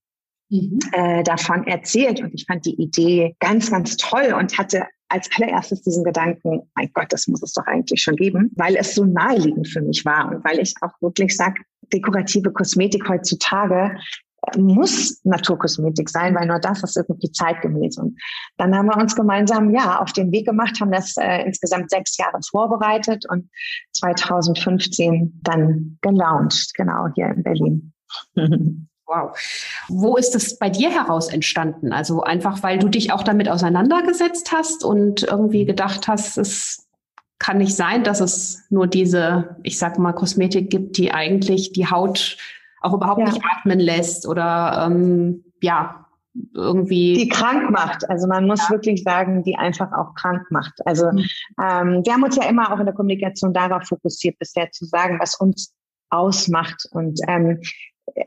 mhm. 0.49 0.79
äh, 0.93 1.23
davon 1.23 1.67
erzählt 1.67 2.21
und 2.21 2.33
ich 2.33 2.45
fand 2.47 2.65
die 2.65 2.81
Idee 2.81 3.35
ganz, 3.39 3.69
ganz 3.69 3.97
toll 3.97 4.33
und 4.37 4.57
hatte 4.57 4.85
als 5.09 5.29
allererstes 5.37 5.83
diesen 5.83 6.03
Gedanken, 6.03 6.61
mein 6.75 6.89
Gott, 6.93 7.07
das 7.09 7.27
muss 7.27 7.43
es 7.43 7.53
doch 7.53 7.65
eigentlich 7.67 8.01
schon 8.01 8.15
geben, 8.15 8.51
weil 8.55 8.75
es 8.75 8.95
so 8.95 9.05
naheliegend 9.05 9.67
für 9.67 9.81
mich 9.81 10.03
war 10.05 10.31
und 10.31 10.43
weil 10.43 10.59
ich 10.59 10.73
auch 10.81 10.93
wirklich 11.01 11.35
sage, 11.35 11.61
dekorative 11.91 12.51
Kosmetik 12.51 13.07
heutzutage 13.07 13.95
muss 14.57 15.19
Naturkosmetik 15.23 16.09
sein, 16.09 16.35
weil 16.35 16.47
nur 16.47 16.59
das 16.59 16.83
ist 16.83 16.97
irgendwie 16.97 17.31
zeitgemäß. 17.31 17.97
Und 17.97 18.19
dann 18.57 18.75
haben 18.75 18.87
wir 18.87 18.97
uns 18.97 19.15
gemeinsam 19.15 19.69
ja 19.71 19.99
auf 19.99 20.13
den 20.13 20.31
Weg 20.31 20.45
gemacht, 20.45 20.79
haben 20.81 20.91
das 20.91 21.15
äh, 21.17 21.43
insgesamt 21.43 21.89
sechs 21.89 22.17
Jahre 22.17 22.39
vorbereitet 22.49 23.25
und 23.29 23.49
2015 23.93 25.39
dann 25.43 25.97
gelauncht, 26.01 26.73
genau 26.75 27.07
hier 27.15 27.27
in 27.27 27.43
Berlin. 27.43 27.93
Wow. 29.05 29.37
Wo 29.89 30.15
ist 30.15 30.33
das 30.33 30.57
bei 30.57 30.69
dir 30.69 30.89
heraus 30.89 31.27
entstanden? 31.27 31.91
Also 31.91 32.23
einfach, 32.23 32.63
weil 32.63 32.79
du 32.79 32.87
dich 32.87 33.11
auch 33.11 33.23
damit 33.23 33.49
auseinandergesetzt 33.49 34.53
hast 34.53 34.85
und 34.85 35.23
irgendwie 35.23 35.65
gedacht 35.65 36.07
hast, 36.07 36.37
es 36.37 36.87
kann 37.37 37.57
nicht 37.57 37.75
sein, 37.75 38.05
dass 38.05 38.21
es 38.21 38.63
nur 38.69 38.87
diese, 38.87 39.57
ich 39.63 39.77
sag 39.77 39.99
mal, 39.99 40.13
Kosmetik 40.13 40.69
gibt, 40.69 40.97
die 40.97 41.11
eigentlich 41.11 41.73
die 41.73 41.87
Haut 41.87 42.37
auch 42.83 42.93
überhaupt 42.93 43.19
ja. 43.19 43.25
nicht 43.25 43.41
atmen 43.43 43.79
lässt 43.79 44.27
oder 44.27 44.85
ähm, 44.85 45.43
ja, 45.61 46.05
irgendwie. 46.53 47.13
Die 47.13 47.29
krank 47.29 47.69
macht. 47.69 48.09
Also 48.09 48.27
man 48.27 48.47
muss 48.47 48.61
ja. 48.67 48.71
wirklich 48.71 49.03
sagen, 49.03 49.43
die 49.43 49.55
einfach 49.55 49.91
auch 49.93 50.13
krank 50.15 50.43
macht. 50.49 50.73
Also 50.85 51.11
mhm. 51.11 51.25
ähm, 51.61 52.01
wir 52.03 52.13
haben 52.13 52.23
uns 52.23 52.35
ja 52.35 52.49
immer 52.49 52.71
auch 52.71 52.79
in 52.79 52.85
der 52.85 52.95
Kommunikation 52.95 53.53
darauf 53.53 53.83
fokussiert, 53.87 54.37
bisher 54.39 54.71
zu 54.71 54.85
sagen, 54.85 55.19
was 55.19 55.35
uns 55.35 55.73
ausmacht. 56.09 56.87
Und 56.91 57.19
ähm, 57.27 57.59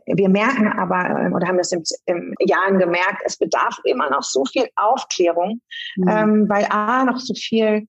wir 0.06 0.28
merken 0.28 0.68
aber, 0.68 1.20
ähm, 1.20 1.34
oder 1.34 1.46
haben 1.46 1.58
das 1.58 1.72
im, 1.72 1.82
im 2.06 2.34
Jahren 2.40 2.78
gemerkt, 2.78 3.22
es 3.24 3.36
bedarf 3.36 3.78
immer 3.84 4.08
noch 4.10 4.22
so 4.22 4.44
viel 4.44 4.66
Aufklärung, 4.76 5.60
mhm. 5.96 6.08
ähm, 6.08 6.48
weil 6.48 6.66
A, 6.70 7.04
noch 7.04 7.18
so 7.18 7.34
viel 7.34 7.86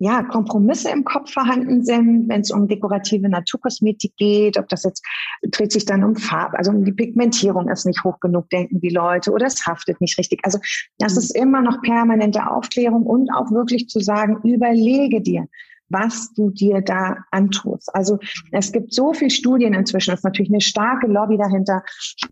ja, 0.00 0.22
Kompromisse 0.22 0.90
im 0.90 1.04
Kopf 1.04 1.32
vorhanden 1.32 1.84
sind, 1.84 2.28
wenn 2.28 2.42
es 2.42 2.52
um 2.52 2.68
dekorative 2.68 3.28
Naturkosmetik 3.28 4.16
geht, 4.16 4.56
ob 4.56 4.68
das 4.68 4.84
jetzt 4.84 5.04
dreht 5.42 5.72
sich 5.72 5.86
dann 5.86 6.04
um 6.04 6.14
Farbe, 6.14 6.56
also 6.56 6.70
um 6.70 6.84
die 6.84 6.92
Pigmentierung 6.92 7.68
ist 7.68 7.84
nicht 7.84 8.04
hoch 8.04 8.20
genug, 8.20 8.48
denken 8.50 8.80
die 8.80 8.90
Leute, 8.90 9.32
oder 9.32 9.46
es 9.46 9.66
haftet 9.66 10.00
nicht 10.00 10.16
richtig. 10.16 10.40
Also 10.44 10.58
das 10.98 11.14
mhm. 11.14 11.18
ist 11.18 11.36
immer 11.36 11.62
noch 11.62 11.82
permanente 11.82 12.48
Aufklärung 12.48 13.04
und 13.04 13.30
auch 13.34 13.50
wirklich 13.50 13.88
zu 13.88 13.98
sagen, 13.98 14.38
überlege 14.44 15.20
dir, 15.20 15.48
was 15.88 16.32
du 16.34 16.50
dir 16.50 16.80
da 16.80 17.16
antust. 17.30 17.94
Also 17.94 18.18
es 18.52 18.72
gibt 18.72 18.92
so 18.92 19.12
viele 19.12 19.30
Studien 19.30 19.74
inzwischen, 19.74 20.12
es 20.12 20.20
ist 20.20 20.24
natürlich 20.24 20.50
eine 20.50 20.60
starke 20.60 21.06
Lobby 21.06 21.36
dahinter, 21.36 21.82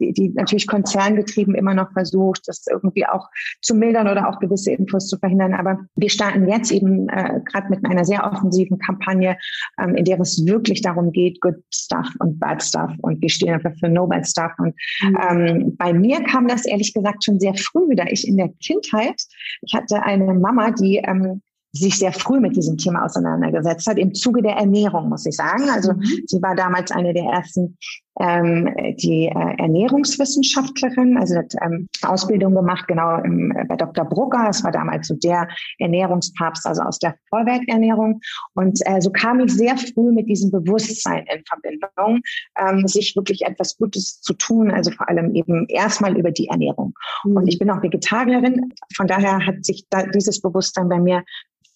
die, 0.01 0.13
die 0.13 0.29
natürlich 0.31 0.67
konzerngetrieben 0.67 1.55
immer 1.55 1.75
noch 1.75 1.93
versucht, 1.93 2.43
das 2.47 2.65
irgendwie 2.71 3.07
auch 3.07 3.29
zu 3.63 3.75
mildern 3.75 4.09
oder 4.09 4.29
auch 4.29 4.39
gewisse 4.39 4.73
Infos 4.73 5.09
zu 5.09 5.19
verhindern. 5.19 5.55
Aber 5.55 5.79
wir 5.97 6.11
starten 6.11 6.49
jetzt 6.49 6.71
eben 6.71 7.09
äh, 7.09 7.41
gerade 7.45 7.69
mit 7.71 7.85
einer 7.85 8.05
sehr 8.05 8.25
offensiven 8.25 8.79
Kampagne, 8.79 9.37
ähm, 9.81 9.95
in 9.95 10.05
der 10.05 10.21
es 10.21 10.45
wirklich 10.47 10.83
darum 10.83 11.13
geht, 11.13 11.41
Good 11.41 11.63
Stuff 11.73 12.09
und 12.21 12.39
Bad 12.39 12.63
Stuff 12.63 12.91
und 13.03 13.21
wir 13.21 13.29
stehen 13.29 13.55
einfach 13.55 13.73
für 13.79 13.89
No 13.89 14.07
Bad 14.07 14.27
Stuff. 14.27 14.53
Und 14.59 14.75
mhm. 15.03 15.19
ähm, 15.29 15.77
bei 15.77 15.93
mir 15.93 16.23
kam 16.25 16.49
das 16.49 16.67
ehrlich 16.67 16.93
gesagt 16.93 17.25
schon 17.25 17.41
sehr 17.41 17.55
früh, 17.55 17.95
da 17.95 18.05
ich 18.09 18.27
in 18.27 18.37
der 18.37 18.51
Kindheit, 18.61 19.23
ich 19.63 19.75
hatte 19.75 20.03
eine 20.03 20.35
Mama, 20.35 20.71
die 20.71 20.97
ähm, 20.97 21.43
sich 21.73 21.99
sehr 21.99 22.13
früh 22.13 22.41
mit 22.41 22.57
diesem 22.57 22.77
Thema 22.77 23.05
auseinandergesetzt 23.05 23.87
hat, 23.87 23.99
im 23.99 24.15
Zuge 24.15 24.43
der 24.43 24.57
Ernährung, 24.57 25.09
muss 25.09 25.27
ich 25.27 25.37
sagen. 25.37 25.69
Also 25.71 25.93
mhm. 25.93 26.03
sie 26.27 26.41
war 26.43 26.55
damals 26.55 26.91
eine 26.91 27.13
der 27.13 27.25
ersten 27.25 27.77
ähm, 28.21 28.75
die 28.97 29.27
äh, 29.27 29.55
Ernährungswissenschaftlerin, 29.59 31.19
also 31.19 31.37
hat 31.37 31.55
ähm, 31.63 31.89
Ausbildung 32.03 32.55
gemacht, 32.55 32.87
genau 32.89 33.19
im, 33.19 33.51
äh, 33.53 33.65
bei 33.65 33.77
Dr. 33.77 34.05
Brucker. 34.05 34.45
Das 34.47 34.65
war 34.65 34.73
damals 34.73 35.09
so 35.09 35.15
der 35.15 35.49
Ernährungspapst, 35.79 36.67
also 36.67 36.83
aus 36.83 36.99
der 36.99 37.17
Vollwerternährung. 37.29 38.21
Und 38.55 38.81
äh, 38.87 39.01
so 39.01 39.11
kam 39.11 39.41
ich 39.41 39.53
sehr 39.53 39.77
früh 39.77 40.13
mit 40.13 40.29
diesem 40.29 40.51
Bewusstsein 40.51 41.27
in 41.35 41.43
Verbindung, 41.45 42.23
ähm, 42.59 42.87
sich 42.87 43.15
wirklich 43.17 43.43
etwas 43.43 43.77
Gutes 43.77 44.21
zu 44.21 44.33
tun, 44.35 44.71
also 44.71 44.91
vor 44.91 45.09
allem 45.09 45.35
eben 45.35 45.67
erstmal 45.69 46.17
über 46.17 46.31
die 46.31 46.49
Ernährung. 46.49 46.95
Mhm. 47.25 47.37
Und 47.37 47.49
ich 47.49 47.59
bin 47.59 47.71
auch 47.71 47.83
Vegetarierin, 47.83 48.73
von 48.95 49.07
daher 49.07 49.45
hat 49.45 49.65
sich 49.65 49.87
da 49.91 50.05
dieses 50.07 50.41
Bewusstsein 50.41 50.89
bei 50.89 50.99
mir 50.99 51.23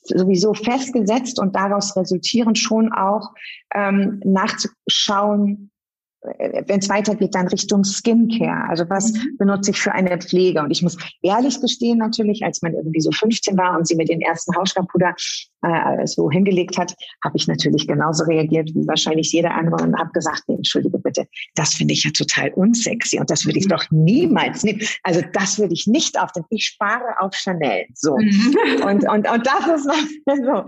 sowieso 0.03 0.55
festgesetzt 0.55 1.39
und 1.39 1.55
daraus 1.55 1.97
resultieren 1.97 2.55
schon 2.55 2.93
auch 2.93 3.31
ähm, 3.75 4.21
nachzuschauen, 4.25 5.71
wenn 6.23 6.81
es 6.81 6.89
weitergeht, 6.89 7.35
dann 7.35 7.49
Richtung 7.49 7.83
Skincare. 7.83 8.69
Also 8.69 8.85
was 8.91 9.13
mhm. 9.13 9.37
benutze 9.39 9.71
ich 9.71 9.81
für 9.81 9.93
eine 9.93 10.19
Pflege? 10.19 10.61
Und 10.61 10.71
ich 10.71 10.83
muss 10.83 10.97
ehrlich 11.23 11.61
gestehen, 11.61 11.99
natürlich, 11.99 12.45
als 12.45 12.61
man 12.61 12.75
irgendwie 12.75 13.01
so 13.01 13.11
15 13.11 13.57
war 13.57 13.77
und 13.79 13.87
sie 13.87 13.95
mit 13.95 14.11
den 14.11 14.21
ersten 14.21 14.55
Hausstaubpuder 14.55 15.15
äh, 15.63 16.07
so 16.07 16.31
hingelegt 16.31 16.77
hat, 16.77 16.95
habe 17.25 17.37
ich 17.37 17.47
natürlich 17.49 17.87
genauso 17.87 18.25
reagiert 18.25 18.69
wie 18.75 18.87
wahrscheinlich 18.87 19.33
jeder 19.33 19.55
andere 19.55 19.83
und 19.83 19.99
habe 19.99 20.11
gesagt, 20.13 20.43
nee, 20.47 20.57
entschuldige 20.57 20.99
bitte, 20.99 21.27
das 21.55 21.75
finde 21.75 21.95
ich 21.95 22.05
ja 22.05 22.11
total 22.11 22.51
unsexy 22.51 23.19
und 23.19 23.31
das 23.31 23.47
würde 23.47 23.59
ich 23.59 23.65
mhm. 23.67 23.71
doch 23.71 23.85
niemals 23.91 24.63
nehmen. 24.63 24.81
Also 25.05 25.23
das 25.33 25.59
würde 25.59 25.73
ich 25.73 25.87
nicht 25.87 26.21
auf 26.21 26.33
den, 26.33 26.45
ich 26.51 26.67
spare 26.67 27.19
auf 27.21 27.35
Chanel. 27.35 27.87
So. 27.95 28.17
Mhm. 28.17 28.83
Und, 28.85 29.09
und, 29.09 29.31
und 29.31 29.47
das 29.47 29.67
ist 29.67 29.85
so. 30.45 30.65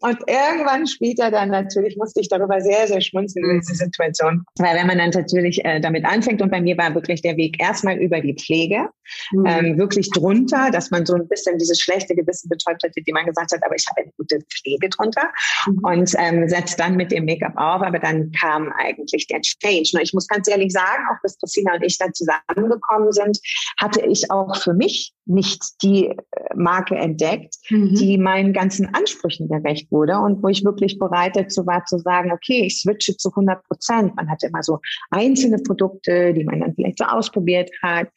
Und 0.00 0.18
irgendwann 0.26 0.86
später 0.86 1.30
dann 1.30 1.50
natürlich 1.50 1.96
musste 1.96 2.20
ich 2.20 2.28
darüber 2.28 2.60
sehr, 2.60 2.86
sehr 2.86 3.00
schmunzeln 3.00 3.44
über 3.44 3.58
diese 3.58 3.74
Situation. 3.74 4.44
Weil 4.58 4.76
wenn 4.76 4.86
man 4.86 4.98
dann 4.98 5.10
natürlich 5.10 5.64
äh, 5.64 5.80
damit 5.80 6.04
anfängt 6.04 6.40
und 6.40 6.50
bei 6.50 6.60
mir 6.60 6.78
war 6.78 6.94
wirklich 6.94 7.22
der 7.22 7.36
Weg 7.36 7.60
erstmal 7.60 7.98
über 7.98 8.20
die 8.20 8.34
Pflege, 8.34 8.88
mhm. 9.32 9.46
ähm, 9.46 9.78
wirklich 9.78 10.10
drunter, 10.10 10.70
dass 10.70 10.90
man 10.90 11.04
so 11.04 11.14
ein 11.14 11.26
bisschen 11.26 11.58
dieses 11.58 11.80
schlechte 11.80 12.14
Gewissen 12.14 12.48
betäubt 12.48 12.82
hatte, 12.84 13.00
die 13.00 13.12
man 13.12 13.26
gesagt 13.26 13.50
hat, 13.52 13.60
aber 13.64 13.74
ich 13.74 13.84
habe 13.88 14.02
eine 14.02 14.12
gute 14.16 14.38
Pflege 14.52 14.88
drunter 14.88 15.28
mhm. 15.66 15.78
und 15.82 16.14
ähm, 16.18 16.48
setzt 16.48 16.78
dann 16.78 16.96
mit 16.96 17.10
dem 17.10 17.24
Make-up 17.24 17.54
auf, 17.56 17.82
aber 17.82 17.98
dann 17.98 18.30
kam 18.32 18.72
eigentlich 18.78 19.26
der 19.26 19.40
Change. 19.40 19.90
Und 19.94 20.02
ich 20.02 20.12
muss 20.14 20.28
ganz 20.28 20.48
ehrlich 20.48 20.72
sagen, 20.72 21.02
auch 21.10 21.20
bis 21.22 21.38
Christina 21.38 21.74
und 21.74 21.82
ich 21.82 21.98
dann 21.98 22.14
zusammengekommen 22.14 23.10
sind, 23.12 23.38
hatte 23.80 24.00
ich 24.06 24.30
auch 24.30 24.54
für 24.62 24.74
mich 24.74 25.12
nicht 25.28 25.82
die 25.82 26.06
äh, 26.06 26.16
Marke 26.56 26.96
entdeckt, 26.96 27.56
mhm. 27.70 27.94
die 27.94 28.18
meinen 28.18 28.52
ganzen 28.52 28.92
Ansprüchen 28.94 29.48
gerecht 29.48 29.90
wurde 29.92 30.18
und 30.18 30.42
wo 30.42 30.48
ich 30.48 30.64
wirklich 30.64 30.98
bereit 30.98 31.36
dazu 31.36 31.66
war 31.66 31.84
zu 31.84 31.98
sagen, 31.98 32.32
okay, 32.32 32.64
ich 32.66 32.80
switche 32.80 33.16
zu 33.16 33.30
100 33.30 33.62
Prozent. 33.64 34.16
Man 34.16 34.30
hatte 34.30 34.46
immer 34.46 34.62
so 34.62 34.78
einzelne 35.10 35.58
Produkte, 35.58 36.32
die 36.34 36.44
man 36.44 36.60
dann 36.60 36.74
vielleicht 36.74 36.98
so 36.98 37.04
ausprobiert 37.04 37.70
hat. 37.82 38.08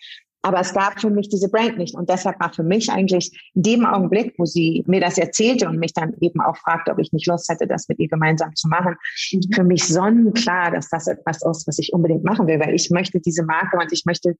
Aber 0.43 0.60
es 0.60 0.74
gab 0.74 1.00
für 1.00 1.10
mich 1.10 1.30
diese 1.30 1.50
Brand 1.50 1.78
nicht. 1.78 1.95
Und 1.95 2.10
deshalb 2.10 2.39
war 2.39 2.52
für 2.52 2.63
mich 2.63 2.91
eigentlich 2.91 3.52
in 3.54 3.62
dem 3.62 3.86
Augenblick, 3.86 4.34
wo 4.38 4.45
sie 4.45 4.84
mir 4.88 5.00
das 5.00 5.17
erzählte 5.17 5.67
und 5.67 5.78
mich 5.78 5.93
dann 5.93 6.15
eben 6.19 6.41
auch 6.41 6.58
fragte, 6.58 6.91
ob 6.91 7.00
ich 7.00 7.12
nicht 7.12 7.28
Lust 7.28 7.47
hätte, 7.50 7.67
das 7.67 7.88
mit 7.88 8.00
ihr 8.00 8.08
gemeinsam 8.08 8.56
zu 8.56 8.67
machen, 8.67 8.95
mhm. 9.32 9.54
für 9.54 9.63
mich 9.63 9.88
sonnenklar, 9.88 10.71
dass 10.71 10.89
das 10.89 11.08
etwas 11.08 11.38
ist, 11.43 11.67
was 11.67 11.78
ich 11.78 11.93
unbedingt 11.93 12.24
machen 12.24 12.47
will, 12.47 12.60
weil 12.60 12.74
ich 12.74 12.89
möchte 12.89 13.19
diese 13.19 13.43
Marke 13.43 13.78
und 13.78 13.91
ich 13.91 14.06
möchte 14.06 14.36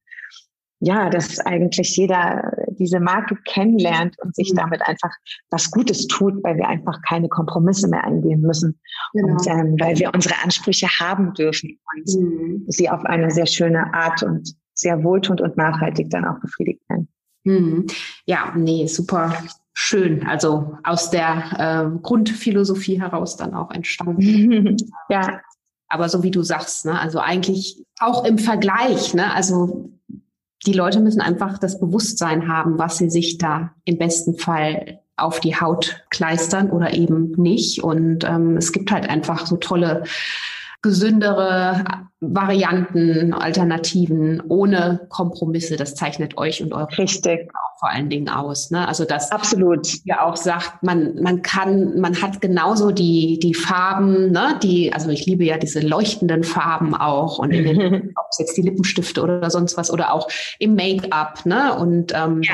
ja, 0.84 1.10
dass 1.10 1.39
eigentlich 1.39 1.96
jeder 1.96 2.52
diese 2.72 3.00
Marke 3.00 3.36
kennenlernt 3.46 4.17
und 4.20 4.36
sich 4.36 4.52
mhm. 4.52 4.58
damit 4.58 4.82
einfach 4.82 5.12
was 5.52 5.70
Gutes 5.70 6.08
tut, 6.08 6.44
weil 6.44 6.58
wir 6.58 6.67
einfach 6.67 7.00
keine 7.08 7.30
Kompromisse 7.30 7.88
mehr 7.88 8.04
eingehen 8.04 8.41
müssen 8.41 8.80
genau. 9.13 9.34
und 9.34 9.48
ähm, 9.48 9.76
weil 9.80 10.00
wir 10.00 10.12
unsere 10.13 10.36
Ansprüche 10.44 10.88
haben 10.88 11.34
dürfen 11.36 11.80
und 11.96 12.20
mhm. 12.20 12.65
sie 12.67 12.89
auf 12.89 13.06
eine 13.06 13.30
sehr 13.30 13.46
schöne 13.46 13.94
Art 13.94 14.24
und 14.24 14.56
sehr 14.74 15.04
wohltuend 15.04 15.39
und 15.41 15.56
nachhaltig 15.56 16.10
dann 16.10 16.26
auch 16.26 16.39
befriedigt 16.39 16.82
werden. 16.89 17.08
Mhm. 17.44 17.86
Ja, 18.26 18.52
nee, 18.58 18.88
super 18.88 19.36
schön. 19.74 20.26
Also 20.26 20.78
aus 20.84 21.12
der 21.12 21.91
äh, 21.94 22.00
Grundphilosophie 22.02 23.00
heraus 23.00 23.38
dann 23.38 23.54
auch 23.54 23.70
entstanden. 23.70 24.78
ja. 25.10 25.41
Aber 25.89 26.08
so 26.10 26.24
wie 26.24 26.32
du 26.32 26.41
sagst, 26.41 26.86
ne, 26.86 27.00
also 27.00 27.20
eigentlich 27.20 27.84
auch 28.00 28.24
im 28.24 28.38
Vergleich, 28.38 29.13
ne, 29.13 29.34
also 29.34 29.91
die 30.65 30.74
Leute 30.74 31.00
müssen 31.00 31.21
einfach 31.21 31.58
das 31.58 31.80
Bewusstsein 31.80 32.47
haben, 32.47 32.78
was 32.78 32.97
sie 32.97 33.10
sich 33.10 33.38
da 33.38 33.71
im 33.86 33.97
besten 33.97 34.38
Fall 34.38 35.00
auf 35.17 35.39
die 35.39 35.56
Haut 35.56 36.04
kleistern 36.10 36.69
oder 36.69 36.93
eben 36.93 37.32
nicht. 37.34 37.84
Und 37.84 38.24
ähm, 38.24 38.58
es 38.58 38.71
gibt 38.71 38.91
halt 38.91 39.10
einfach 39.10 39.45
so 39.45 39.58
tolle, 39.58 40.04
gesündere 40.82 41.84
Varianten, 42.20 43.34
Alternativen 43.34 44.41
ohne 44.48 45.08
Kompromisse. 45.10 45.76
Das 45.76 45.96
zeichnet 45.96 46.38
euch 46.38 46.62
und 46.62 46.74
eure 46.74 46.98
Richtig. 46.98 47.50
auch 47.50 47.80
vor 47.80 47.89
allen 47.89 48.10
Dingen 48.10 48.30
aus. 48.30 48.70
Ne? 48.70 48.88
Also 48.88 49.06
das 49.06 49.32
absolut 49.32 49.88
ja 50.06 50.24
auch 50.24 50.36
sagt, 50.36 50.84
man 50.84 51.15
man 51.22 51.41
kann, 51.41 52.00
man 52.00 52.22
hat 52.22 52.39
genauso 52.39 52.91
die 52.91 53.39
die 53.39 53.56
Farben, 53.56 54.32
ne? 54.32 54.60
Die 54.62 54.94
also 54.94 55.10
ich 55.10 55.26
liebe 55.26 55.44
ja 55.44 55.58
diese 55.58 55.80
leuchtenden 55.80 56.44
Farben 56.44 56.96
auch 56.96 57.39
und 57.39 57.52
in 57.52 57.63
den, 57.63 58.13
ob 58.15 58.26
es 58.30 58.38
jetzt 58.38 58.56
die 58.56 58.62
Lippenstifte 58.62 59.22
oder 59.22 59.50
sonst 59.50 59.78
was 59.78 59.91
oder 59.91 60.13
auch 60.13 60.30
im 60.60 60.76
Make-up, 60.76 61.46
ne? 61.46 61.76
Und 61.76 62.13
ähm, 62.15 62.44
ja. 62.44 62.54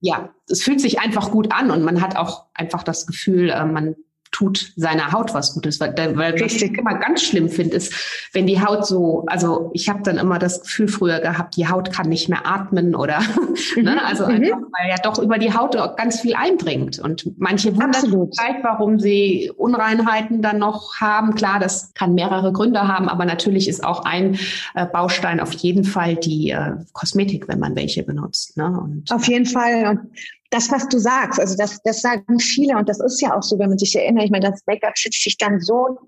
ja, 0.00 0.30
es 0.48 0.62
fühlt 0.62 0.80
sich 0.80 0.98
einfach 0.98 1.30
gut 1.30 1.52
an 1.52 1.70
und 1.70 1.82
man 1.82 2.00
hat 2.00 2.16
auch 2.16 2.46
einfach 2.54 2.82
das 2.82 3.06
Gefühl, 3.06 3.50
äh, 3.50 3.64
man 3.64 3.94
tut 4.36 4.72
seiner 4.76 5.12
Haut 5.12 5.32
was 5.32 5.54
Gutes. 5.54 5.80
Weil, 5.80 5.94
weil 6.14 6.38
was 6.38 6.52
ich 6.52 6.62
immer 6.62 6.98
ganz 6.98 7.22
schlimm 7.22 7.48
finde, 7.48 7.76
ist, 7.76 8.28
wenn 8.34 8.46
die 8.46 8.62
Haut 8.62 8.86
so, 8.86 9.24
also 9.28 9.70
ich 9.72 9.88
habe 9.88 10.02
dann 10.02 10.18
immer 10.18 10.38
das 10.38 10.60
Gefühl 10.60 10.88
früher 10.88 11.20
gehabt, 11.20 11.56
die 11.56 11.66
Haut 11.68 11.90
kann 11.90 12.10
nicht 12.10 12.28
mehr 12.28 12.46
atmen 12.46 12.94
oder, 12.94 13.20
mhm. 13.76 13.82
ne, 13.82 14.04
also 14.04 14.26
mhm. 14.26 14.32
einfach, 14.32 14.58
weil 14.58 14.90
ja 14.90 14.96
doch 15.02 15.18
über 15.18 15.38
die 15.38 15.54
Haut 15.54 15.74
ganz 15.96 16.20
viel 16.20 16.34
eindringt. 16.34 16.98
Und 16.98 17.32
manche 17.38 17.74
wundern 17.74 17.94
sich 17.94 18.10
vielleicht, 18.10 18.62
warum 18.62 19.00
sie 19.00 19.50
Unreinheiten 19.56 20.42
dann 20.42 20.58
noch 20.58 20.96
haben. 21.00 21.34
Klar, 21.34 21.58
das 21.58 21.94
kann 21.94 22.14
mehrere 22.14 22.52
Gründe 22.52 22.86
haben, 22.86 23.08
aber 23.08 23.24
natürlich 23.24 23.68
ist 23.68 23.82
auch 23.82 24.04
ein 24.04 24.38
äh, 24.74 24.84
Baustein 24.84 25.40
auf 25.40 25.52
jeden 25.54 25.84
Fall 25.84 26.16
die 26.16 26.50
äh, 26.50 26.72
Kosmetik, 26.92 27.48
wenn 27.48 27.58
man 27.58 27.74
welche 27.74 28.02
benutzt. 28.02 28.58
Ne? 28.58 28.66
Und, 28.66 29.10
auf 29.10 29.26
jeden 29.28 29.46
Fall. 29.46 29.86
Und 29.86 30.00
das, 30.50 30.70
was 30.70 30.88
du 30.88 30.98
sagst, 30.98 31.40
also 31.40 31.56
das, 31.56 31.80
das 31.82 32.00
sagen 32.00 32.38
viele 32.38 32.76
und 32.76 32.88
das 32.88 33.00
ist 33.00 33.20
ja 33.20 33.36
auch 33.36 33.42
so, 33.42 33.58
wenn 33.58 33.68
man 33.68 33.78
sich 33.78 33.94
erinnert, 33.96 34.24
ich 34.24 34.30
meine, 34.30 34.50
das 34.50 34.62
Make-up 34.66 34.98
fühlt 34.98 35.14
sich 35.14 35.36
dann 35.38 35.60
so, 35.60 35.98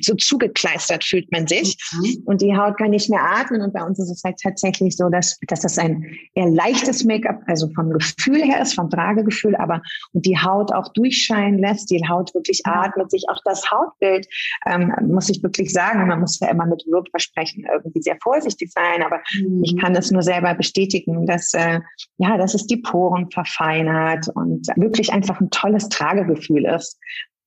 so 0.00 0.14
zugekleistert 0.14 1.04
fühlt 1.04 1.30
man 1.32 1.46
sich 1.46 1.76
mhm. 1.92 2.22
und 2.24 2.40
die 2.40 2.56
Haut 2.56 2.78
kann 2.78 2.90
nicht 2.90 3.10
mehr 3.10 3.22
atmen 3.22 3.62
und 3.62 3.72
bei 3.72 3.82
uns 3.82 3.98
ist 3.98 4.10
es 4.10 4.22
halt 4.24 4.38
tatsächlich 4.42 4.96
so, 4.96 5.08
dass, 5.08 5.38
dass 5.46 5.60
das 5.60 5.78
ein 5.78 6.04
eher 6.34 6.48
leichtes 6.48 7.04
Make-up, 7.04 7.42
also 7.46 7.68
vom 7.74 7.90
Gefühl 7.90 8.42
her 8.42 8.62
ist, 8.62 8.74
vom 8.74 8.90
Tragegefühl, 8.90 9.56
aber 9.56 9.82
und 10.12 10.24
die 10.24 10.38
Haut 10.38 10.72
auch 10.72 10.92
durchscheinen 10.92 11.58
lässt, 11.58 11.90
die 11.90 12.02
Haut 12.08 12.34
wirklich 12.34 12.62
atmet, 12.64 13.10
sich 13.10 13.24
auch 13.28 13.40
das 13.44 13.70
Hautbild, 13.70 14.26
ähm, 14.66 14.92
muss 15.08 15.28
ich 15.28 15.42
wirklich 15.42 15.72
sagen, 15.72 16.06
man 16.06 16.20
muss 16.20 16.38
ja 16.40 16.50
immer 16.50 16.66
mit 16.66 16.84
Wirkversprechen 16.86 17.66
irgendwie 17.70 18.02
sehr 18.02 18.16
vorsichtig 18.22 18.72
sein, 18.72 19.02
aber 19.02 19.20
mhm. 19.40 19.62
ich 19.64 19.76
kann 19.76 19.94
es 19.94 20.10
nur 20.10 20.22
selber 20.22 20.54
bestätigen, 20.54 21.26
dass, 21.26 21.52
äh, 21.54 21.80
ja, 22.18 22.36
dass 22.36 22.54
es 22.54 22.66
die 22.66 22.78
Poren 22.78 23.30
verfeinert, 23.30 23.87
hat 23.92 24.28
und 24.34 24.66
wirklich 24.76 25.12
einfach 25.12 25.40
ein 25.40 25.50
tolles 25.50 25.88
Tragegefühl 25.88 26.64
ist 26.66 26.98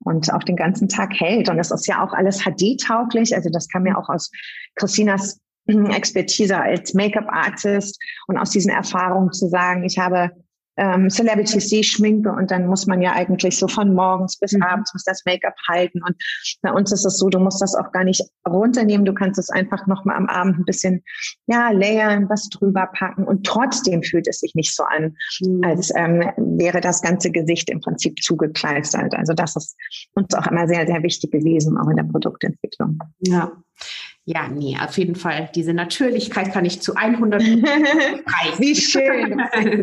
und 0.03 0.31
auch 0.33 0.43
den 0.43 0.55
ganzen 0.55 0.87
Tag 0.87 1.13
hält. 1.13 1.49
Und 1.49 1.59
es 1.59 1.71
ist 1.71 1.87
ja 1.87 2.03
auch 2.03 2.13
alles 2.13 2.43
HD-tauglich. 2.43 3.35
Also 3.35 3.49
das 3.51 3.67
kam 3.67 3.85
ja 3.85 3.97
auch 3.97 4.09
aus 4.09 4.31
Christinas 4.75 5.39
Expertise 5.67 6.57
als 6.57 6.93
Make-up-Artist 6.93 8.01
und 8.27 8.37
aus 8.37 8.51
diesen 8.51 8.71
Erfahrungen 8.71 9.31
zu 9.31 9.47
sagen, 9.47 9.83
ich 9.83 9.97
habe 9.97 10.31
ähm, 10.77 11.09
Celebrities, 11.09 11.67
die 11.67 11.79
ich 11.81 11.91
schminke 11.91 12.31
und 12.31 12.51
dann 12.51 12.67
muss 12.67 12.87
man 12.87 13.01
ja 13.01 13.13
eigentlich 13.13 13.57
so 13.57 13.67
von 13.67 13.93
morgens 13.93 14.37
bis 14.37 14.53
mhm. 14.53 14.63
abends 14.63 14.93
muss 14.93 15.03
das 15.03 15.23
Make-up 15.25 15.55
halten 15.67 16.01
und 16.03 16.15
bei 16.61 16.71
uns 16.71 16.91
ist 16.91 17.05
es 17.05 17.17
so, 17.17 17.29
du 17.29 17.39
musst 17.39 17.61
das 17.61 17.75
auch 17.75 17.91
gar 17.91 18.03
nicht 18.03 18.23
runternehmen, 18.47 19.05
du 19.05 19.13
kannst 19.13 19.39
es 19.39 19.49
einfach 19.49 19.85
nochmal 19.87 20.15
am 20.15 20.27
Abend 20.27 20.59
ein 20.59 20.65
bisschen, 20.65 21.03
ja, 21.47 21.71
layern, 21.71 22.29
was 22.29 22.49
drüber 22.49 22.89
packen 22.93 23.23
und 23.25 23.45
trotzdem 23.45 24.03
fühlt 24.03 24.27
es 24.27 24.39
sich 24.39 24.55
nicht 24.55 24.75
so 24.75 24.83
an, 24.83 25.15
mhm. 25.41 25.63
als 25.63 25.91
ähm, 25.95 26.23
wäre 26.37 26.81
das 26.81 27.01
ganze 27.01 27.31
Gesicht 27.31 27.69
im 27.69 27.81
Prinzip 27.81 28.21
zugekleistert. 28.21 29.13
Also 29.15 29.33
das 29.33 29.55
ist 29.55 29.75
uns 30.13 30.33
auch 30.33 30.47
immer 30.47 30.67
sehr, 30.67 30.87
sehr 30.87 31.03
wichtig 31.03 31.31
gewesen, 31.31 31.77
auch 31.77 31.89
in 31.89 31.97
der 31.97 32.03
Produktentwicklung. 32.03 32.99
Ja. 33.19 33.51
Ja, 34.25 34.47
nee, 34.47 34.77
auf 34.79 34.97
jeden 34.97 35.15
Fall. 35.15 35.49
Diese 35.55 35.73
Natürlichkeit 35.73 36.53
kann 36.53 36.63
ich 36.63 36.81
zu 36.81 36.95
100 36.95 37.41
preisen. 37.41 38.23
Wie 38.59 38.75
schön. 38.75 39.39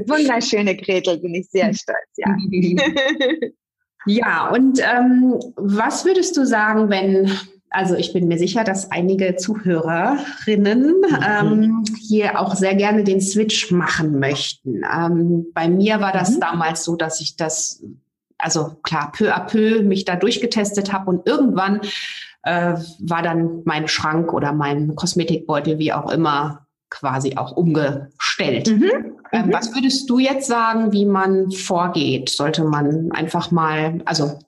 Wunderschöne 0.06 0.76
Gretel, 0.76 1.18
bin 1.18 1.34
ich 1.34 1.48
sehr 1.50 1.74
stolz, 1.74 1.98
ja. 2.16 2.36
ja, 4.06 4.48
und 4.50 4.80
ähm, 4.80 5.34
was 5.56 6.04
würdest 6.04 6.36
du 6.36 6.46
sagen, 6.46 6.88
wenn, 6.88 7.32
also 7.70 7.96
ich 7.96 8.12
bin 8.12 8.28
mir 8.28 8.38
sicher, 8.38 8.62
dass 8.62 8.92
einige 8.92 9.34
Zuhörerinnen 9.34 10.94
ähm, 11.28 11.84
hier 12.00 12.40
auch 12.40 12.54
sehr 12.54 12.76
gerne 12.76 13.02
den 13.02 13.20
Switch 13.20 13.72
machen 13.72 14.20
möchten. 14.20 14.82
Ähm, 14.84 15.46
bei 15.52 15.68
mir 15.68 16.00
war 16.00 16.12
das 16.12 16.36
mhm. 16.36 16.40
damals 16.40 16.84
so, 16.84 16.94
dass 16.94 17.20
ich 17.20 17.36
das 17.36 17.82
also 18.38 18.76
klar, 18.84 19.10
peu 19.12 19.34
à 19.34 19.40
peu 19.40 19.82
mich 19.82 20.04
da 20.04 20.14
durchgetestet 20.14 20.92
habe 20.92 21.10
und 21.10 21.26
irgendwann 21.26 21.80
äh, 22.42 22.74
war 23.00 23.22
dann 23.22 23.62
mein 23.64 23.88
Schrank 23.88 24.32
oder 24.32 24.52
mein 24.52 24.94
Kosmetikbeutel, 24.94 25.78
wie 25.78 25.92
auch 25.92 26.10
immer, 26.10 26.66
quasi 26.90 27.36
auch 27.36 27.56
umgestellt. 27.56 28.68
Mhm. 28.68 28.90
Ähm, 29.32 29.46
mhm. 29.46 29.52
was 29.52 29.74
würdest 29.74 30.08
du 30.08 30.18
jetzt 30.18 30.46
sagen, 30.46 30.92
wie 30.92 31.04
man 31.04 31.50
vorgeht? 31.50 32.30
Sollte 32.30 32.64
man 32.64 33.12
einfach 33.12 33.50
mal, 33.50 34.00
also 34.04 34.38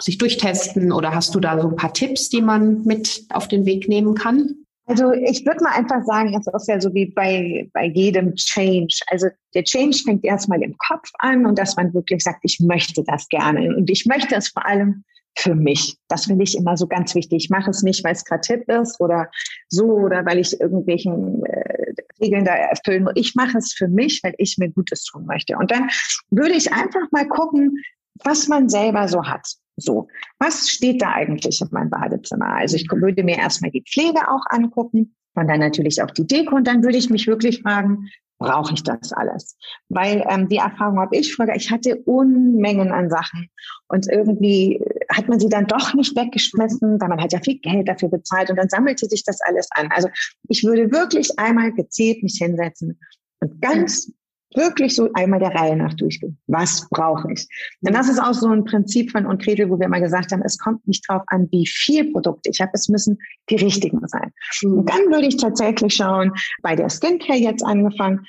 sich 0.00 0.18
durchtesten 0.18 0.92
oder 0.92 1.14
hast 1.14 1.34
du 1.34 1.40
da 1.40 1.60
so 1.60 1.68
ein 1.68 1.76
paar 1.76 1.92
Tipps, 1.92 2.28
die 2.28 2.42
man 2.42 2.82
mit 2.84 3.24
auf 3.30 3.48
den 3.48 3.64
Weg 3.66 3.88
nehmen 3.88 4.14
kann? 4.14 4.54
Also 4.86 5.12
ich 5.12 5.44
würde 5.44 5.62
mal 5.62 5.72
einfach 5.72 6.02
sagen, 6.04 6.34
es 6.34 6.46
ist 6.46 6.68
ja 6.68 6.80
so 6.80 6.94
wie 6.94 7.06
bei, 7.06 7.68
bei 7.74 7.86
jedem 7.86 8.34
Change. 8.36 9.00
Also 9.08 9.26
der 9.54 9.64
Change 9.64 9.98
fängt 10.04 10.24
erstmal 10.24 10.62
im 10.62 10.76
Kopf 10.78 11.10
an 11.18 11.44
und 11.44 11.58
dass 11.58 11.76
man 11.76 11.92
wirklich 11.92 12.22
sagt, 12.22 12.40
ich 12.42 12.58
möchte 12.60 13.04
das 13.04 13.28
gerne. 13.28 13.76
Und 13.76 13.90
ich 13.90 14.06
möchte 14.06 14.34
es 14.34 14.48
vor 14.48 14.64
allem 14.64 15.04
für 15.38 15.54
mich. 15.54 15.96
Das 16.08 16.26
finde 16.26 16.42
ich 16.42 16.56
immer 16.56 16.76
so 16.76 16.88
ganz 16.88 17.14
wichtig. 17.14 17.44
Ich 17.44 17.50
mache 17.50 17.70
es 17.70 17.82
nicht, 17.82 18.02
weil 18.02 18.12
es 18.12 18.24
gerade 18.24 18.40
Tipp 18.40 18.68
ist 18.68 19.00
oder 19.00 19.30
so 19.68 19.84
oder 19.84 20.26
weil 20.26 20.38
ich 20.38 20.60
irgendwelchen 20.60 21.44
äh, 21.44 21.94
Regeln 22.20 22.44
da 22.44 22.54
erfüllen 22.54 23.04
muss. 23.04 23.12
Ich 23.14 23.36
mache 23.36 23.56
es 23.56 23.72
für 23.72 23.86
mich, 23.86 24.20
weil 24.24 24.34
ich 24.38 24.58
mir 24.58 24.68
Gutes 24.70 25.04
tun 25.04 25.26
möchte. 25.26 25.56
Und 25.56 25.70
dann 25.70 25.88
würde 26.30 26.54
ich 26.54 26.72
einfach 26.72 27.10
mal 27.12 27.28
gucken, 27.28 27.76
was 28.24 28.48
man 28.48 28.68
selber 28.68 29.06
so 29.06 29.24
hat. 29.24 29.46
So, 29.76 30.08
was 30.40 30.68
steht 30.68 31.00
da 31.02 31.12
eigentlich 31.12 31.60
in 31.60 31.68
meinem 31.70 31.90
Badezimmer? 31.90 32.56
Also 32.56 32.74
ich 32.74 32.90
würde 32.90 33.22
mir 33.22 33.38
erstmal 33.38 33.70
die 33.70 33.84
Pflege 33.84 34.28
auch 34.28 34.42
angucken 34.48 35.14
und 35.34 35.46
dann 35.46 35.60
natürlich 35.60 36.02
auch 36.02 36.10
die 36.10 36.26
Deko 36.26 36.56
und 36.56 36.66
dann 36.66 36.82
würde 36.82 36.98
ich 36.98 37.10
mich 37.10 37.28
wirklich 37.28 37.62
fragen, 37.62 38.08
brauche 38.38 38.74
ich 38.74 38.82
das 38.82 39.12
alles? 39.12 39.56
Weil 39.88 40.24
ähm, 40.28 40.48
die 40.48 40.56
Erfahrung 40.56 40.98
habe 40.98 41.16
ich 41.16 41.34
früher, 41.34 41.54
ich 41.54 41.70
hatte 41.70 41.96
Unmengen 42.04 42.92
an 42.92 43.10
Sachen 43.10 43.50
und 43.88 44.06
irgendwie 44.10 44.82
hat 45.12 45.28
man 45.28 45.40
sie 45.40 45.48
dann 45.48 45.66
doch 45.66 45.94
nicht 45.94 46.16
weggeschmissen, 46.16 47.00
weil 47.00 47.08
man 47.08 47.20
hat 47.20 47.32
ja 47.32 47.40
viel 47.40 47.58
Geld 47.58 47.88
dafür 47.88 48.08
bezahlt 48.08 48.50
und 48.50 48.56
dann 48.56 48.68
sammelte 48.68 49.06
sich 49.06 49.24
das 49.24 49.40
alles 49.42 49.68
an. 49.72 49.90
Also 49.92 50.08
ich 50.48 50.64
würde 50.64 50.90
wirklich 50.92 51.38
einmal 51.38 51.72
gezielt 51.72 52.22
mich 52.22 52.38
hinsetzen 52.40 52.98
und 53.40 53.60
ganz 53.60 54.12
wirklich 54.54 54.94
so 54.94 55.10
einmal 55.14 55.40
der 55.40 55.54
Reihe 55.54 55.76
nach 55.76 55.94
durchgehen. 55.94 56.38
Was 56.46 56.88
brauche 56.90 57.32
ich? 57.32 57.46
Denn 57.80 57.94
das 57.94 58.08
ist 58.08 58.18
auch 58.18 58.34
so 58.34 58.48
ein 58.48 58.64
Prinzip 58.64 59.10
von 59.10 59.26
Uncredel, 59.26 59.68
wo 59.70 59.78
wir 59.78 59.88
mal 59.88 60.00
gesagt 60.00 60.32
haben, 60.32 60.42
es 60.42 60.58
kommt 60.58 60.86
nicht 60.86 61.04
darauf 61.08 61.22
an, 61.26 61.48
wie 61.50 61.66
viel 61.66 62.10
Produkte 62.12 62.50
ich 62.50 62.60
habe, 62.60 62.70
es 62.72 62.88
müssen 62.88 63.18
die 63.50 63.56
richtigen 63.56 64.00
sein. 64.08 64.32
Mhm. 64.62 64.78
Und 64.78 64.90
dann 64.90 65.10
würde 65.10 65.26
ich 65.26 65.36
tatsächlich 65.36 65.94
schauen, 65.94 66.32
bei 66.62 66.74
der 66.74 66.88
Skincare 66.88 67.38
jetzt 67.38 67.64
angefangen, 67.64 68.26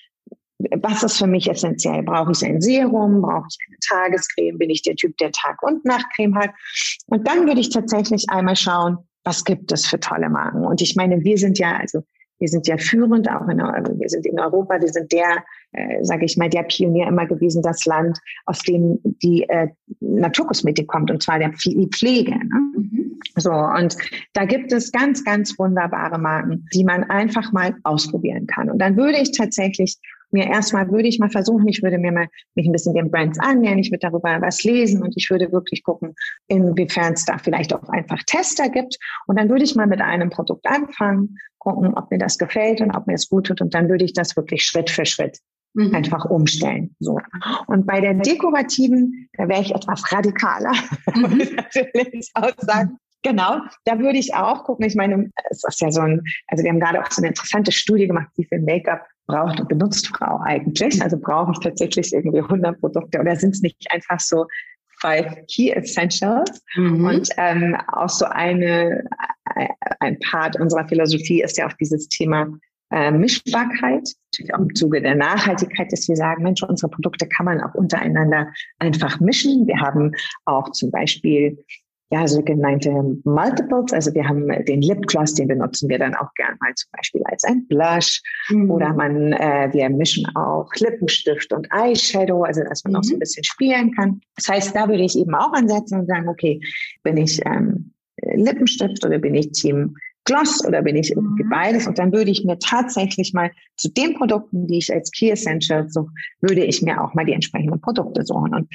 was 0.81 1.03
ist 1.03 1.17
für 1.17 1.27
mich 1.27 1.49
essentiell? 1.49 2.03
Brauche 2.03 2.33
ich 2.33 2.43
ein 2.43 2.59
Serum? 2.59 3.21
Brauche 3.21 3.47
ich 3.49 3.57
eine 3.67 3.77
Tagescreme? 3.79 4.57
Bin 4.57 4.69
ich 4.69 4.81
der 4.81 4.95
Typ, 4.95 5.15
der 5.17 5.31
Tag- 5.31 5.63
und 5.63 5.85
Nachtcreme 5.85 6.35
hat? 6.35 6.51
Und 7.07 7.25
dann 7.27 7.47
würde 7.47 7.61
ich 7.61 7.69
tatsächlich 7.69 8.25
einmal 8.29 8.57
schauen, 8.57 8.97
was 9.23 9.45
gibt 9.45 9.71
es 9.71 9.85
für 9.85 9.99
tolle 9.99 10.29
Marken? 10.29 10.65
Und 10.65 10.81
ich 10.81 10.95
meine, 10.95 11.23
wir 11.23 11.37
sind 11.37 11.59
ja, 11.59 11.77
also 11.77 12.03
wir 12.39 12.47
sind 12.47 12.67
ja 12.67 12.77
führend, 12.77 13.29
auch 13.29 13.47
in, 13.47 13.61
also 13.61 13.99
wir 13.99 14.09
sind 14.09 14.25
in 14.25 14.39
Europa, 14.39 14.79
wir 14.79 14.87
sind 14.87 15.11
der, 15.11 15.43
äh, 15.73 16.03
sage 16.03 16.25
ich 16.25 16.37
mal, 16.37 16.49
der 16.49 16.63
Pionier 16.63 17.07
immer 17.07 17.25
gewesen, 17.25 17.61
das 17.61 17.85
Land, 17.85 18.17
aus 18.45 18.59
dem 18.59 18.99
die 19.03 19.47
äh, 19.49 19.67
Naturkosmetik 19.99 20.87
kommt, 20.87 21.11
und 21.11 21.21
zwar 21.21 21.39
der 21.39 21.51
die 21.65 21.89
Pflege. 21.93 22.31
Ne? 22.31 22.59
Mhm. 22.75 23.19
So, 23.35 23.51
und 23.51 23.97
da 24.33 24.45
gibt 24.45 24.71
es 24.71 24.91
ganz, 24.91 25.23
ganz 25.23 25.57
wunderbare 25.59 26.17
Marken, 26.17 26.65
die 26.73 26.83
man 26.83 27.03
einfach 27.05 27.51
mal 27.51 27.75
ausprobieren 27.83 28.47
kann. 28.47 28.69
Und 28.69 28.79
dann 28.79 28.97
würde 28.97 29.19
ich 29.19 29.31
tatsächlich 29.31 29.97
mir 30.31 30.47
erstmal 30.47 30.89
würde 30.91 31.07
ich 31.07 31.19
mal 31.19 31.29
versuchen, 31.29 31.67
ich 31.67 31.81
würde 31.81 31.97
mir 31.97 32.11
mal 32.11 32.27
mich 32.55 32.67
ein 32.67 32.71
bisschen 32.71 32.93
den 32.93 33.09
Brands 33.09 33.39
annähern, 33.39 33.79
ich 33.79 33.91
würde 33.91 34.07
darüber 34.07 34.41
was 34.41 34.63
lesen 34.63 35.01
und 35.01 35.13
ich 35.15 35.29
würde 35.29 35.51
wirklich 35.51 35.83
gucken, 35.83 36.13
inwiefern 36.47 37.13
es 37.13 37.25
da 37.25 37.37
vielleicht 37.37 37.73
auch 37.73 37.89
einfach 37.89 38.21
Tester 38.25 38.69
gibt. 38.69 38.97
Und 39.27 39.39
dann 39.39 39.49
würde 39.49 39.63
ich 39.63 39.75
mal 39.75 39.87
mit 39.87 40.01
einem 40.01 40.29
Produkt 40.29 40.67
anfangen, 40.67 41.37
gucken, 41.59 41.93
ob 41.93 42.09
mir 42.11 42.17
das 42.17 42.37
gefällt 42.37 42.81
und 42.81 42.91
ob 42.91 43.07
mir 43.07 43.13
es 43.13 43.29
gut 43.29 43.47
tut. 43.47 43.61
Und 43.61 43.73
dann 43.73 43.89
würde 43.89 44.05
ich 44.05 44.13
das 44.13 44.35
wirklich 44.35 44.63
Schritt 44.63 44.89
für 44.89 45.05
Schritt 45.05 45.39
mhm. 45.73 45.93
einfach 45.93 46.25
umstellen. 46.25 46.95
So. 46.99 47.19
Und 47.67 47.85
bei 47.85 48.01
der 48.01 48.15
dekorativen, 48.15 49.29
da 49.33 49.47
wäre 49.47 49.61
ich 49.61 49.73
etwas 49.73 50.11
radikaler, 50.11 50.73
mhm. 51.15 51.55
natürlich 51.55 52.29
auch 52.33 52.53
sagen. 52.59 52.97
Genau, 53.21 53.59
da 53.83 53.99
würde 53.99 54.17
ich 54.17 54.33
auch 54.33 54.63
gucken. 54.63 54.85
Ich 54.85 54.95
meine, 54.95 55.29
es 55.49 55.61
ist 55.67 55.81
ja 55.81 55.91
so 55.91 55.99
ein, 55.99 56.21
also 56.47 56.63
wir 56.63 56.71
haben 56.71 56.79
gerade 56.79 57.01
auch 57.01 57.11
so 57.11 57.21
eine 57.21 57.27
interessante 57.27 57.73
Studie 57.73 58.07
gemacht, 58.07 58.29
wie 58.37 58.45
viel 58.45 58.61
Make-up 58.61 59.05
braucht 59.29 59.59
und 59.59 59.69
benutzt 59.69 60.07
Frau 60.07 60.39
eigentlich? 60.43 61.01
Also 61.01 61.17
brauche 61.17 61.51
ich 61.51 61.59
tatsächlich 61.59 62.13
irgendwie 62.13 62.39
100 62.39 62.79
Produkte 62.79 63.19
oder 63.19 63.35
sind 63.35 63.55
es 63.55 63.61
nicht 63.61 63.87
einfach 63.91 64.19
so 64.19 64.45
five 65.01 65.45
Key 65.47 65.69
Essentials? 65.69 66.61
Mhm. 66.75 67.05
Und 67.05 67.29
ähm, 67.37 67.77
auch 67.93 68.09
so 68.09 68.25
eine, 68.25 69.03
ein 69.99 70.17
Part 70.19 70.59
unserer 70.59 70.87
Philosophie 70.87 71.41
ist 71.41 71.57
ja 71.57 71.67
auch 71.67 71.73
dieses 71.73 72.07
Thema 72.07 72.47
äh, 72.91 73.11
Mischbarkeit, 73.11 74.09
natürlich 74.33 74.53
auch 74.53 74.59
im 74.59 74.73
Zuge 74.73 75.01
der 75.01 75.15
Nachhaltigkeit, 75.15 75.91
dass 75.91 76.07
wir 76.07 76.15
sagen, 76.15 76.43
Mensch, 76.43 76.63
unsere 76.63 76.89
Produkte 76.89 77.27
kann 77.27 77.45
man 77.45 77.61
auch 77.61 77.75
untereinander 77.75 78.51
einfach 78.79 79.19
mischen. 79.19 79.67
Wir 79.67 79.79
haben 79.79 80.13
auch 80.45 80.71
zum 80.71 80.89
Beispiel 80.89 81.63
ja, 82.11 82.27
sogenannte 82.27 82.91
Multiples. 83.23 83.93
Also 83.93 84.13
wir 84.15 84.27
haben 84.27 84.47
den 84.65 84.81
Lipgloss, 84.81 85.35
den 85.35 85.47
benutzen 85.47 85.89
wir 85.89 85.99
dann 85.99 86.15
auch 86.15 86.33
gern 86.35 86.57
mal 86.59 86.73
zum 86.73 86.89
Beispiel 86.93 87.21
als 87.25 87.43
ein 87.43 87.67
Blush. 87.67 88.21
Mhm. 88.49 88.71
Oder 88.71 88.93
man, 88.93 89.33
äh, 89.33 89.69
wir 89.71 89.89
mischen 89.89 90.25
auch 90.35 90.73
Lippenstift 90.75 91.53
und 91.53 91.67
Eyeshadow, 91.71 92.43
also 92.43 92.63
dass 92.63 92.83
man 92.83 92.93
mhm. 92.93 92.97
auch 92.97 93.03
so 93.03 93.15
ein 93.15 93.19
bisschen 93.19 93.43
spielen 93.43 93.93
kann. 93.93 94.21
Das 94.35 94.47
heißt, 94.47 94.75
da 94.75 94.87
würde 94.87 95.03
ich 95.03 95.17
eben 95.17 95.35
auch 95.35 95.53
ansetzen 95.53 95.99
und 95.99 96.07
sagen, 96.07 96.27
okay, 96.27 96.59
bin 97.03 97.17
ich 97.17 97.45
ähm, 97.45 97.93
Lippenstift 98.35 99.05
oder 99.05 99.19
bin 99.19 99.35
ich 99.35 99.51
Team 99.51 99.95
Gloss 100.25 100.63
oder 100.65 100.81
bin 100.81 100.95
ich 100.95 101.11
irgendwie 101.11 101.43
mhm. 101.43 101.49
beides? 101.49 101.87
Und 101.87 101.97
dann 101.97 102.11
würde 102.11 102.29
ich 102.29 102.43
mir 102.43 102.59
tatsächlich 102.59 103.33
mal 103.33 103.51
zu 103.77 103.89
den 103.89 104.15
Produkten, 104.15 104.67
die 104.67 104.77
ich 104.77 104.93
als 104.93 105.11
Key 105.11 105.29
Essentials 105.29 105.93
suche, 105.93 106.11
würde 106.41 106.63
ich 106.63 106.81
mir 106.81 107.03
auch 107.03 107.13
mal 107.13 107.25
die 107.25 107.33
entsprechenden 107.33 107.81
Produkte 107.81 108.25
suchen. 108.25 108.53
Und 108.53 108.69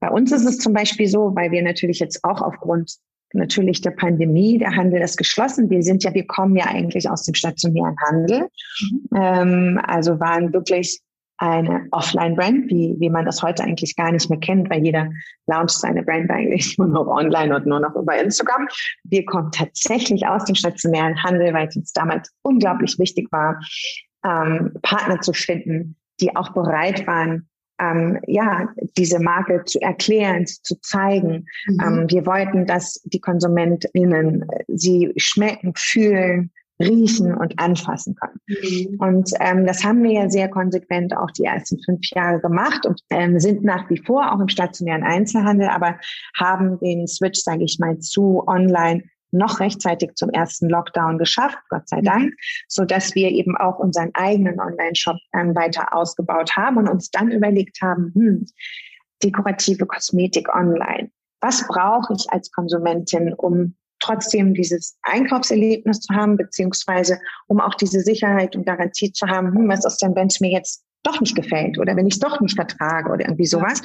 bei 0.00 0.08
uns 0.08 0.32
ist 0.32 0.46
es 0.46 0.58
zum 0.58 0.72
Beispiel 0.72 1.08
so, 1.08 1.34
weil 1.34 1.50
wir 1.50 1.62
natürlich 1.62 1.98
jetzt 1.98 2.24
auch 2.24 2.40
aufgrund 2.40 2.96
natürlich 3.34 3.80
der 3.80 3.90
Pandemie, 3.90 4.58
der 4.58 4.76
Handel 4.76 5.02
ist 5.02 5.16
geschlossen. 5.16 5.68
Wir 5.68 5.82
sind 5.82 6.04
ja, 6.04 6.14
wir 6.14 6.26
kommen 6.26 6.56
ja 6.56 6.66
eigentlich 6.66 7.10
aus 7.10 7.24
dem 7.24 7.34
stationären 7.34 7.96
Handel. 8.08 8.48
Mhm. 8.80 9.08
Ähm, 9.16 9.80
also 9.82 10.20
waren 10.20 10.52
wirklich 10.52 11.00
eine 11.44 11.86
Offline-Brand, 11.90 12.70
wie, 12.70 12.96
wie 12.98 13.10
man 13.10 13.26
das 13.26 13.42
heute 13.42 13.64
eigentlich 13.64 13.96
gar 13.96 14.10
nicht 14.10 14.30
mehr 14.30 14.38
kennt, 14.38 14.70
weil 14.70 14.82
jeder 14.82 15.10
launcht 15.46 15.78
seine 15.78 16.02
Brand 16.02 16.30
eigentlich 16.30 16.76
nur 16.78 16.88
noch 16.88 17.06
online 17.06 17.54
und 17.54 17.66
nur 17.66 17.80
noch 17.80 17.94
über 17.94 18.16
Instagram. 18.18 18.66
Wir 19.04 19.24
kommen 19.26 19.50
tatsächlich 19.52 20.26
aus 20.26 20.44
dem 20.46 20.54
stationären 20.54 21.22
Handel, 21.22 21.52
weil 21.52 21.68
es 21.68 21.76
uns 21.76 21.92
damals 21.92 22.32
unglaublich 22.42 22.98
wichtig 22.98 23.30
war, 23.30 23.60
ähm, 24.24 24.72
Partner 24.82 25.20
zu 25.20 25.32
finden, 25.32 25.96
die 26.20 26.34
auch 26.34 26.50
bereit 26.54 27.06
waren, 27.06 27.48
ähm, 27.80 28.20
ja, 28.26 28.68
diese 28.96 29.18
Marke 29.18 29.64
zu 29.64 29.80
erklären, 29.80 30.46
zu 30.46 30.80
zeigen. 30.80 31.46
Mhm. 31.66 31.80
Ähm, 31.80 32.06
wir 32.08 32.24
wollten, 32.24 32.66
dass 32.66 33.02
die 33.04 33.20
KonsumentInnen 33.20 34.46
sie 34.68 35.12
schmecken, 35.16 35.72
fühlen, 35.76 36.52
riechen 36.80 37.34
und 37.34 37.58
anfassen 37.58 38.16
können. 38.16 38.40
Mhm. 38.46 38.96
Und 38.98 39.30
ähm, 39.40 39.66
das 39.66 39.84
haben 39.84 40.02
wir 40.02 40.12
ja 40.12 40.28
sehr 40.28 40.48
konsequent 40.48 41.16
auch 41.16 41.30
die 41.30 41.44
ersten 41.44 41.80
fünf 41.84 42.00
Jahre 42.14 42.40
gemacht 42.40 42.84
und 42.86 43.00
ähm, 43.10 43.38
sind 43.38 43.62
nach 43.64 43.88
wie 43.90 44.02
vor 44.04 44.32
auch 44.32 44.40
im 44.40 44.48
stationären 44.48 45.04
Einzelhandel, 45.04 45.68
aber 45.68 45.98
haben 46.36 46.78
den 46.80 47.06
Switch, 47.06 47.40
sage 47.40 47.64
ich 47.64 47.78
mal, 47.78 47.98
zu 47.98 48.42
online 48.46 49.04
noch 49.30 49.60
rechtzeitig 49.60 50.14
zum 50.14 50.30
ersten 50.30 50.68
Lockdown 50.68 51.18
geschafft, 51.18 51.58
Gott 51.68 51.88
sei 51.88 51.98
mhm. 51.98 52.04
Dank, 52.04 52.34
so 52.68 52.84
dass 52.84 53.14
wir 53.14 53.30
eben 53.30 53.56
auch 53.56 53.78
unseren 53.78 54.10
eigenen 54.14 54.60
Online-Shop 54.60 55.16
ähm, 55.34 55.54
weiter 55.54 55.94
ausgebaut 55.94 56.56
haben 56.56 56.76
und 56.78 56.88
uns 56.88 57.10
dann 57.10 57.30
überlegt 57.30 57.80
haben, 57.82 58.12
hm, 58.14 58.46
dekorative 59.22 59.86
Kosmetik 59.86 60.54
online. 60.54 61.10
Was 61.40 61.66
brauche 61.66 62.14
ich 62.14 62.26
als 62.30 62.50
Konsumentin, 62.52 63.34
um 63.34 63.74
trotzdem 64.04 64.54
dieses 64.54 64.96
Einkaufserlebnis 65.02 66.00
zu 66.00 66.14
haben, 66.14 66.36
beziehungsweise 66.36 67.18
um 67.46 67.60
auch 67.60 67.74
diese 67.74 68.00
Sicherheit 68.00 68.54
und 68.54 68.66
Garantie 68.66 69.12
zu 69.12 69.26
haben, 69.26 69.54
hm, 69.54 69.68
was 69.68 69.84
ist 69.84 70.02
denn, 70.02 70.14
wenn 70.14 70.28
es 70.28 70.40
mir 70.40 70.50
jetzt 70.50 70.84
doch 71.04 71.20
nicht 71.20 71.36
gefällt 71.36 71.78
oder 71.78 71.94
wenn 71.96 72.06
ich 72.06 72.14
es 72.14 72.20
doch 72.20 72.40
nicht 72.40 72.56
vertrage 72.56 73.10
oder 73.10 73.26
irgendwie 73.26 73.46
sowas. 73.46 73.80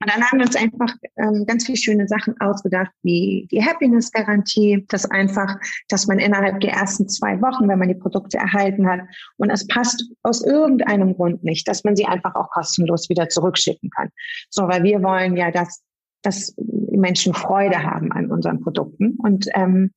Und 0.00 0.10
dann 0.10 0.22
haben 0.22 0.38
wir 0.38 0.46
uns 0.46 0.56
einfach 0.56 0.92
ähm, 1.16 1.44
ganz 1.46 1.64
viele 1.64 1.78
schöne 1.78 2.08
Sachen 2.08 2.34
ausgedacht, 2.40 2.90
wie 3.02 3.46
die 3.52 3.64
Happiness-Garantie, 3.64 4.84
das 4.88 5.08
einfach, 5.08 5.56
dass 5.88 6.08
man 6.08 6.18
innerhalb 6.18 6.60
der 6.60 6.72
ersten 6.72 7.08
zwei 7.08 7.40
Wochen, 7.40 7.68
wenn 7.68 7.78
man 7.78 7.88
die 7.88 7.94
Produkte 7.94 8.38
erhalten 8.38 8.88
hat 8.88 9.00
und 9.36 9.50
es 9.50 9.66
passt 9.68 10.04
aus 10.24 10.44
irgendeinem 10.44 11.14
Grund 11.14 11.44
nicht, 11.44 11.68
dass 11.68 11.84
man 11.84 11.94
sie 11.94 12.06
einfach 12.06 12.34
auch 12.34 12.50
kostenlos 12.50 13.08
wieder 13.08 13.28
zurückschicken 13.28 13.90
kann. 13.90 14.10
So, 14.50 14.66
weil 14.66 14.82
wir 14.82 15.02
wollen 15.02 15.36
ja, 15.36 15.52
dass 15.52 15.82
dass 16.22 16.56
Menschen 17.00 17.34
Freude 17.34 17.82
haben 17.82 18.12
an 18.12 18.30
unseren 18.30 18.60
Produkten. 18.60 19.16
Und 19.18 19.48
ähm, 19.54 19.92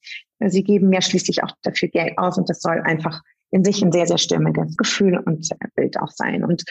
sie 0.47 0.63
geben 0.63 0.91
ja 0.93 1.02
schließlich 1.02 1.43
auch 1.43 1.52
dafür 1.63 1.89
Geld 1.89 2.17
aus 2.17 2.38
und 2.38 2.49
das 2.49 2.62
soll 2.62 2.80
einfach 2.82 3.21
in 3.52 3.63
sich 3.63 3.82
ein 3.82 3.91
sehr, 3.91 4.06
sehr 4.06 4.17
stimmiges 4.17 4.78
Gefühl 4.78 5.17
und 5.25 5.47
Bild 5.75 5.99
auch 5.99 6.12
sein. 6.12 6.43
Und 6.43 6.63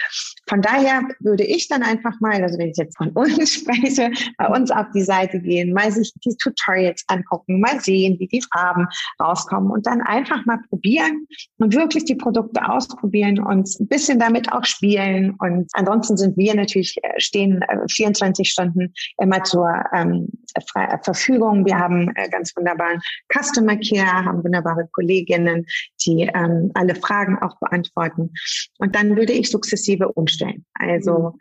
von 0.49 0.63
daher 0.63 1.03
würde 1.21 1.45
ich 1.45 1.69
dann 1.69 1.83
einfach 1.83 2.21
mal, 2.21 2.43
also 2.43 2.59
wenn 2.59 2.71
ich 2.71 2.77
jetzt 2.77 2.97
von 2.97 3.11
uns 3.15 3.53
spreche, 3.53 4.11
bei 4.37 4.47
uns 4.49 4.71
auf 4.71 4.87
die 4.95 5.03
Seite 5.03 5.41
gehen, 5.41 5.73
mal 5.73 5.91
sich 5.91 6.13
die 6.25 6.37
Tutorials 6.37 7.05
angucken, 7.09 7.61
mal 7.61 7.81
sehen, 7.81 8.17
wie 8.19 8.29
die 8.29 8.43
Farben 8.53 8.87
rauskommen 9.21 9.71
und 9.71 9.87
dann 9.87 10.03
einfach 10.03 10.45
mal 10.47 10.59
probieren 10.69 11.27
und 11.59 11.75
wirklich 11.75 12.05
die 12.05 12.15
Produkte 12.15 12.69
ausprobieren 12.69 13.41
und 13.41 13.69
ein 13.81 13.89
bisschen 13.89 14.19
damit 14.19 14.53
auch 14.53 14.65
spielen. 14.65 15.35
Und 15.39 15.69
ansonsten 15.73 16.17
sind 16.17 16.37
wir 16.37 16.55
natürlich, 16.55 16.97
äh, 17.03 17.21
stehen 17.21 17.61
24 17.91 18.47
äh, 18.47 18.51
Stunden 18.51 18.95
immer 19.21 19.43
zur 19.43 19.69
ähm, 19.93 20.29
Verfügung. 21.03 21.65
Wir 21.67 21.79
haben 21.79 22.11
äh, 22.15 22.29
ganz 22.29 22.55
wunderbaren 22.57 23.01
Customer 23.33 23.58
Care, 23.67 24.25
haben 24.25 24.45
wunderbare 24.45 24.89
Kolleginnen, 24.93 25.67
die 26.05 26.31
ähm, 26.35 26.71
alle 26.75 26.95
Fragen 26.95 27.39
auch 27.39 27.59
beantworten. 27.59 28.33
Und 28.79 28.95
dann 28.95 29.17
würde 29.17 29.33
ich 29.33 29.51
sukzessive 29.51 30.13
umstellen. 30.13 30.65
Also, 30.75 31.37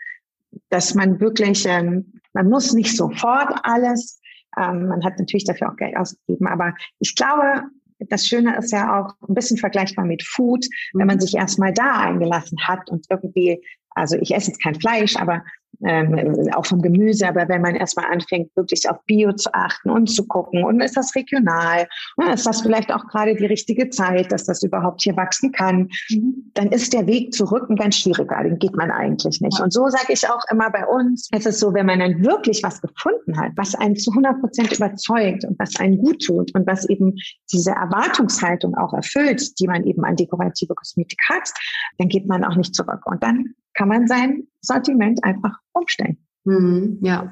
dass 0.70 0.96
man 0.96 1.20
wirklich, 1.20 1.66
ähm, 1.66 2.14
man 2.34 2.50
muss 2.50 2.74
nicht 2.74 2.96
sofort 2.96 3.54
alles, 3.64 4.20
ähm, 4.58 4.88
man 4.88 5.04
hat 5.04 5.20
natürlich 5.20 5.46
dafür 5.46 5.72
auch 5.72 5.76
Geld 5.76 5.96
ausgegeben, 5.98 6.48
aber 6.48 6.74
ich 7.00 7.16
glaube, 7.16 7.64
das 8.00 8.28
Schöne 8.28 8.58
ist 8.58 8.72
ja 8.72 9.00
auch 9.00 9.14
ein 9.28 9.34
bisschen 9.34 9.58
vergleichbar 9.58 10.06
mit 10.06 10.24
Food, 10.24 10.66
wenn 10.94 11.08
man 11.08 11.20
sich 11.20 11.36
erstmal 11.36 11.74
da 11.74 12.00
eingelassen 12.02 12.58
hat 12.68 12.90
und 12.90 13.06
irgendwie, 13.10 13.62
also 13.92 14.18
ich 14.18 14.34
esse 14.34 14.52
jetzt 14.52 14.62
kein 14.62 14.76
Fleisch, 14.76 15.16
aber 15.16 15.44
ähm, 15.86 16.50
auch 16.56 16.66
vom 16.66 16.82
Gemüse, 16.82 17.28
aber 17.28 17.48
wenn 17.50 17.62
man 17.62 17.76
erstmal 17.76 18.12
anfängt, 18.12 18.56
wirklich 18.56 18.90
auf 18.90 18.98
Bio 19.06 19.32
zu 19.34 19.54
achten 19.54 19.90
und 19.90 20.08
zu 20.08 20.26
gucken, 20.26 20.64
und 20.64 20.82
ist 20.82 20.98
das 20.98 21.16
regional, 21.16 21.88
und 22.16 22.28
ist 22.28 22.46
das 22.46 22.62
vielleicht 22.62 22.92
auch 22.92 23.06
gerade 23.08 23.36
die 23.36 23.46
richtige 23.46 23.90
Zeit, 23.90 24.32
dass 24.32 24.46
das 24.46 24.64
überhaupt 24.64 25.02
hier 25.02 25.16
wachsen 25.16 25.52
kann, 25.52 25.90
mhm. 26.10 26.52
dann 26.54 26.68
ist 26.70 26.94
der 26.94 27.08
Weg 27.08 27.34
zurück 27.34 27.70
ein 27.70 27.76
ganz 27.76 27.98
schwieriger, 27.98 28.44
den 28.44 28.60
geht 28.60 28.76
man 28.76 28.92
eigentlich 28.92 29.42
nicht. 29.42 29.60
Und 29.60 29.72
so 29.72 29.88
sage 29.90 30.14
ich 30.14 30.28
auch 30.30 30.44
immer 30.52 30.70
bei 30.72 30.86
uns, 30.86 31.30
es 31.32 31.46
ist 31.46 31.60
so, 31.60 31.74
wenn 31.74 31.86
man 31.86 32.00
dann 32.00 32.24
wirklich 32.24 32.62
was 32.64 32.82
gefunden 32.82 33.40
hat, 33.40 33.52
was 33.56 33.76
einen 33.76 33.96
zu 33.96 34.12
100 34.12 34.40
Prozent 34.40 34.74
überzeugt 34.74 35.46
und 35.46 35.58
was 35.60 35.80
einen 35.80 35.98
gut 35.98 36.24
tut 36.26 36.54
und 36.56 36.66
was 36.68 36.88
eben 36.90 37.16
diese 37.52 37.72
Erwartungshaltung 37.72 38.76
auch 38.76 38.94
erfüllt, 38.94 39.60
die 39.60 39.68
man 39.68 39.86
eben 39.86 40.04
an 40.04 40.16
dekorative 40.16 40.74
Kosmetik 40.76 41.20
hat, 41.30 41.52
dann 41.98 42.10
geht 42.10 42.28
man 42.28 42.44
auch 42.44 42.56
nicht 42.56 42.76
zurück. 42.76 43.06
Und 43.06 43.24
dann 43.24 43.54
kann 43.78 43.88
man 43.88 44.08
sein 44.08 44.48
Sortiment 44.62 45.24
einfach 45.24 45.58
umstellen. 45.72 46.18
Mhm, 46.44 47.00
ja, 47.02 47.32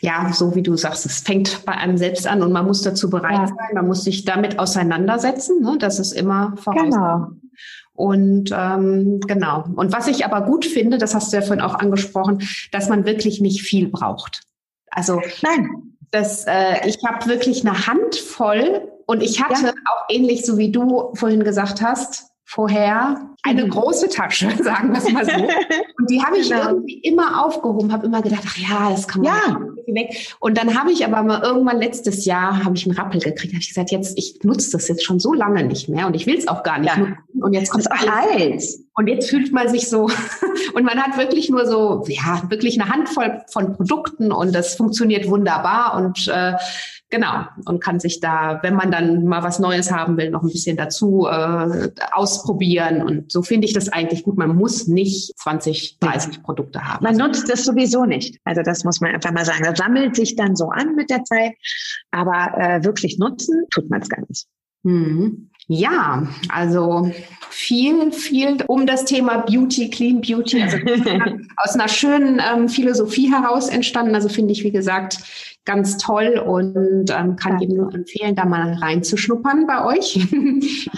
ja, 0.00 0.32
so 0.32 0.54
wie 0.54 0.62
du 0.62 0.76
sagst, 0.76 1.04
es 1.04 1.20
fängt 1.20 1.64
bei 1.66 1.72
einem 1.72 1.98
selbst 1.98 2.26
an 2.26 2.42
und 2.42 2.50
man 2.50 2.66
muss 2.66 2.82
dazu 2.82 3.10
bereit 3.10 3.32
ja. 3.32 3.46
sein, 3.46 3.74
man 3.74 3.86
muss 3.86 4.04
sich 4.04 4.24
damit 4.24 4.58
auseinandersetzen. 4.58 5.60
Ne? 5.62 5.76
Das 5.78 5.98
ist 5.98 6.12
immer 6.12 6.54
voraus. 6.56 6.82
Genau. 6.82 7.26
Und 7.92 8.50
ähm, 8.52 9.20
genau. 9.20 9.64
Und 9.76 9.92
was 9.92 10.08
ich 10.08 10.24
aber 10.24 10.46
gut 10.46 10.64
finde, 10.64 10.98
das 10.98 11.14
hast 11.14 11.32
du 11.32 11.36
ja 11.36 11.42
vorhin 11.42 11.60
auch 11.60 11.74
angesprochen, 11.74 12.42
dass 12.72 12.88
man 12.88 13.04
wirklich 13.04 13.40
nicht 13.40 13.62
viel 13.62 13.88
braucht. 13.88 14.42
Also 14.90 15.20
nein, 15.42 15.94
das, 16.10 16.44
äh, 16.46 16.88
ich 16.88 16.98
habe 17.06 17.26
wirklich 17.26 17.66
eine 17.66 17.86
Handvoll 17.86 18.88
und 19.06 19.22
ich 19.22 19.42
hatte 19.42 19.66
ja. 19.66 19.72
auch 19.72 20.06
ähnlich 20.08 20.46
so 20.46 20.56
wie 20.56 20.72
du 20.72 21.12
vorhin 21.14 21.44
gesagt 21.44 21.82
hast, 21.82 22.33
vorher 22.44 23.30
eine 23.42 23.64
mhm. 23.64 23.70
große 23.70 24.08
Tasche, 24.08 24.50
sagen 24.62 24.90
wir 24.92 24.98
es 24.98 25.10
mal 25.10 25.24
so. 25.24 25.32
Und 25.98 26.10
die 26.10 26.22
habe 26.22 26.38
ich 26.38 26.50
genau. 26.50 26.68
irgendwie 26.68 26.98
immer 26.98 27.44
aufgehoben, 27.44 27.92
habe 27.92 28.06
immer 28.06 28.22
gedacht, 28.22 28.42
ach 28.46 28.56
ja, 28.56 28.90
das 28.90 29.08
kann 29.08 29.22
man 29.22 29.32
ja. 29.32 29.94
weg. 29.94 30.34
Und 30.40 30.58
dann 30.58 30.78
habe 30.78 30.92
ich 30.92 31.04
aber 31.04 31.22
mal 31.22 31.42
irgendwann 31.42 31.78
letztes 31.78 32.24
Jahr 32.24 32.64
habe 32.64 32.76
ich 32.76 32.86
einen 32.86 32.96
Rappel 32.96 33.20
gekriegt. 33.20 33.52
Habe 33.52 33.60
ich 33.60 33.68
gesagt, 33.68 33.90
jetzt 33.90 34.18
ich 34.18 34.38
nutze 34.42 34.72
das 34.72 34.88
jetzt 34.88 35.04
schon 35.04 35.20
so 35.20 35.32
lange 35.32 35.64
nicht 35.64 35.88
mehr 35.88 36.06
und 36.06 36.14
ich 36.14 36.26
will 36.26 36.36
es 36.36 36.48
auch 36.48 36.62
gar 36.62 36.78
nicht 36.78 36.94
ja. 36.94 36.98
nutzen. 36.98 37.18
Und 37.44 37.52
jetzt 37.52 37.70
kommt 37.70 37.86
alles. 37.90 38.84
Und 38.94 39.06
jetzt 39.06 39.28
fühlt 39.28 39.52
man 39.52 39.68
sich 39.68 39.88
so 39.88 40.08
und 40.74 40.84
man 40.84 40.98
hat 40.98 41.18
wirklich 41.18 41.50
nur 41.50 41.66
so 41.66 42.04
ja 42.08 42.42
wirklich 42.48 42.80
eine 42.80 42.90
Handvoll 42.90 43.42
von 43.52 43.74
Produkten 43.74 44.32
und 44.32 44.54
das 44.54 44.76
funktioniert 44.76 45.28
wunderbar 45.28 45.96
und 45.96 46.28
äh, 46.28 46.54
Genau. 47.10 47.44
Und 47.66 47.80
kann 47.80 48.00
sich 48.00 48.18
da, 48.18 48.58
wenn 48.62 48.74
man 48.74 48.90
dann 48.90 49.24
mal 49.24 49.44
was 49.44 49.60
Neues 49.60 49.92
haben 49.92 50.16
will, 50.16 50.30
noch 50.30 50.42
ein 50.42 50.48
bisschen 50.48 50.76
dazu 50.76 51.28
äh, 51.30 51.90
ausprobieren. 52.10 53.02
Und 53.02 53.30
so 53.30 53.42
finde 53.42 53.68
ich 53.68 53.72
das 53.72 53.88
eigentlich 53.88 54.24
gut. 54.24 54.36
Man 54.36 54.56
muss 54.56 54.88
nicht 54.88 55.38
20, 55.38 55.98
30 56.00 56.42
Produkte 56.42 56.82
haben. 56.82 57.04
Man 57.04 57.16
nutzt 57.16 57.48
das 57.48 57.64
sowieso 57.64 58.04
nicht. 58.04 58.40
Also 58.42 58.62
das 58.62 58.82
muss 58.82 59.00
man 59.00 59.14
einfach 59.14 59.30
mal 59.30 59.44
sagen. 59.44 59.62
Das 59.62 59.78
sammelt 59.78 60.16
sich 60.16 60.34
dann 60.34 60.56
so 60.56 60.70
an 60.70 60.96
mit 60.96 61.08
der 61.08 61.22
Zeit. 61.22 61.52
Aber 62.10 62.58
äh, 62.58 62.84
wirklich 62.84 63.16
nutzen 63.16 63.64
tut 63.70 63.88
man 63.90 64.02
es 64.02 64.08
gar 64.08 64.22
nicht. 64.28 64.46
Mhm. 64.82 65.50
Ja, 65.66 66.26
also 66.50 67.10
viel, 67.48 68.12
viel 68.12 68.58
um 68.66 68.86
das 68.86 69.04
Thema 69.04 69.38
Beauty, 69.38 69.88
Clean 69.88 70.20
Beauty, 70.20 70.62
also 70.62 70.76
aus 71.56 71.74
einer 71.74 71.88
schönen 71.88 72.40
ähm, 72.40 72.68
Philosophie 72.68 73.32
heraus 73.32 73.68
entstanden. 73.68 74.14
Also 74.14 74.28
finde 74.28 74.52
ich, 74.52 74.62
wie 74.64 74.72
gesagt, 74.72 75.18
ganz 75.64 75.96
toll 75.96 76.38
und 76.38 77.10
ähm, 77.10 77.36
kann 77.36 77.58
jedem 77.58 77.76
nur 77.76 77.94
empfehlen, 77.94 78.34
da 78.34 78.44
mal 78.44 78.74
reinzuschnuppern 78.74 79.66
bei 79.66 79.84
euch. 79.84 80.18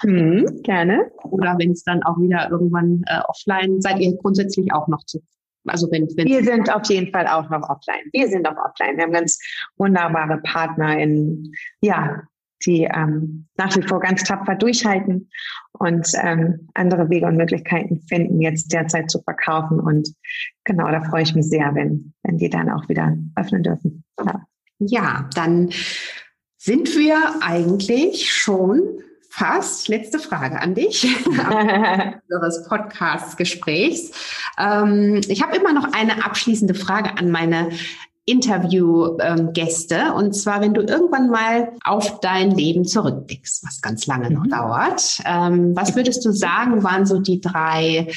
Mhm, 0.02 0.62
gerne. 0.62 1.10
Oder 1.24 1.56
wenn 1.58 1.72
es 1.72 1.82
dann 1.82 2.02
auch 2.02 2.18
wieder 2.18 2.48
irgendwann 2.50 3.02
äh, 3.06 3.20
offline, 3.28 3.80
seid 3.80 3.98
ihr 3.98 4.14
grundsätzlich 4.16 4.72
auch 4.72 4.86
noch 4.88 5.04
zu 5.04 5.20
Also 5.66 5.90
wenn, 5.90 6.06
wenn 6.16 6.26
wir 6.26 6.44
sind 6.44 6.72
auf 6.72 6.84
jeden 6.88 7.10
Fall 7.10 7.26
auch 7.26 7.48
noch 7.50 7.68
offline. 7.68 8.04
Wir 8.12 8.28
sind 8.28 8.46
auch 8.46 8.56
offline. 8.56 8.96
Wir 8.96 9.04
haben 9.04 9.12
ganz 9.12 9.38
wunderbare 9.78 10.38
Partner 10.42 10.98
in, 10.98 11.52
ja, 11.80 12.22
die 12.64 12.84
ähm, 12.84 13.46
nach 13.56 13.76
wie 13.76 13.82
vor 13.82 14.00
ganz 14.00 14.24
tapfer 14.24 14.54
durchhalten 14.54 15.28
und 15.72 16.08
ähm, 16.22 16.68
andere 16.74 17.10
Wege 17.10 17.26
und 17.26 17.36
Möglichkeiten 17.36 18.00
finden, 18.08 18.40
jetzt 18.40 18.72
derzeit 18.72 19.10
zu 19.10 19.20
verkaufen. 19.22 19.80
Und 19.80 20.08
genau, 20.64 20.90
da 20.90 21.02
freue 21.02 21.22
ich 21.22 21.34
mich 21.34 21.48
sehr, 21.48 21.74
wenn, 21.74 22.14
wenn 22.22 22.38
die 22.38 22.50
dann 22.50 22.70
auch 22.70 22.88
wieder 22.88 23.16
öffnen 23.36 23.62
dürfen. 23.62 24.04
Ja, 24.24 24.46
ja 24.78 25.30
dann 25.34 25.70
sind 26.56 26.96
wir 26.96 27.16
eigentlich 27.42 28.32
schon 28.32 28.80
fast, 29.28 29.88
letzte 29.88 30.18
Frage 30.18 30.60
an 30.60 30.74
dich, 30.74 31.04
unseres 31.26 32.66
Podcast-Gesprächs. 32.68 34.12
Ähm, 34.58 35.20
ich 35.28 35.42
habe 35.42 35.56
immer 35.56 35.74
noch 35.74 35.92
eine 35.92 36.24
abschließende 36.24 36.74
Frage 36.74 37.18
an 37.18 37.30
meine 37.30 37.70
Interviewgäste. 38.26 39.94
Ähm, 39.94 40.14
und 40.14 40.32
zwar, 40.34 40.60
wenn 40.60 40.74
du 40.74 40.82
irgendwann 40.82 41.30
mal 41.30 41.72
auf 41.84 42.20
dein 42.20 42.50
Leben 42.50 42.84
zurückblickst, 42.84 43.64
was 43.64 43.80
ganz 43.80 44.06
lange 44.06 44.30
noch 44.30 44.44
mhm. 44.44 44.50
dauert, 44.50 45.22
ähm, 45.24 45.74
was 45.76 45.94
würdest 45.94 46.24
du 46.24 46.32
sagen, 46.32 46.82
waren 46.82 47.06
so 47.06 47.20
die 47.20 47.40
drei 47.40 48.08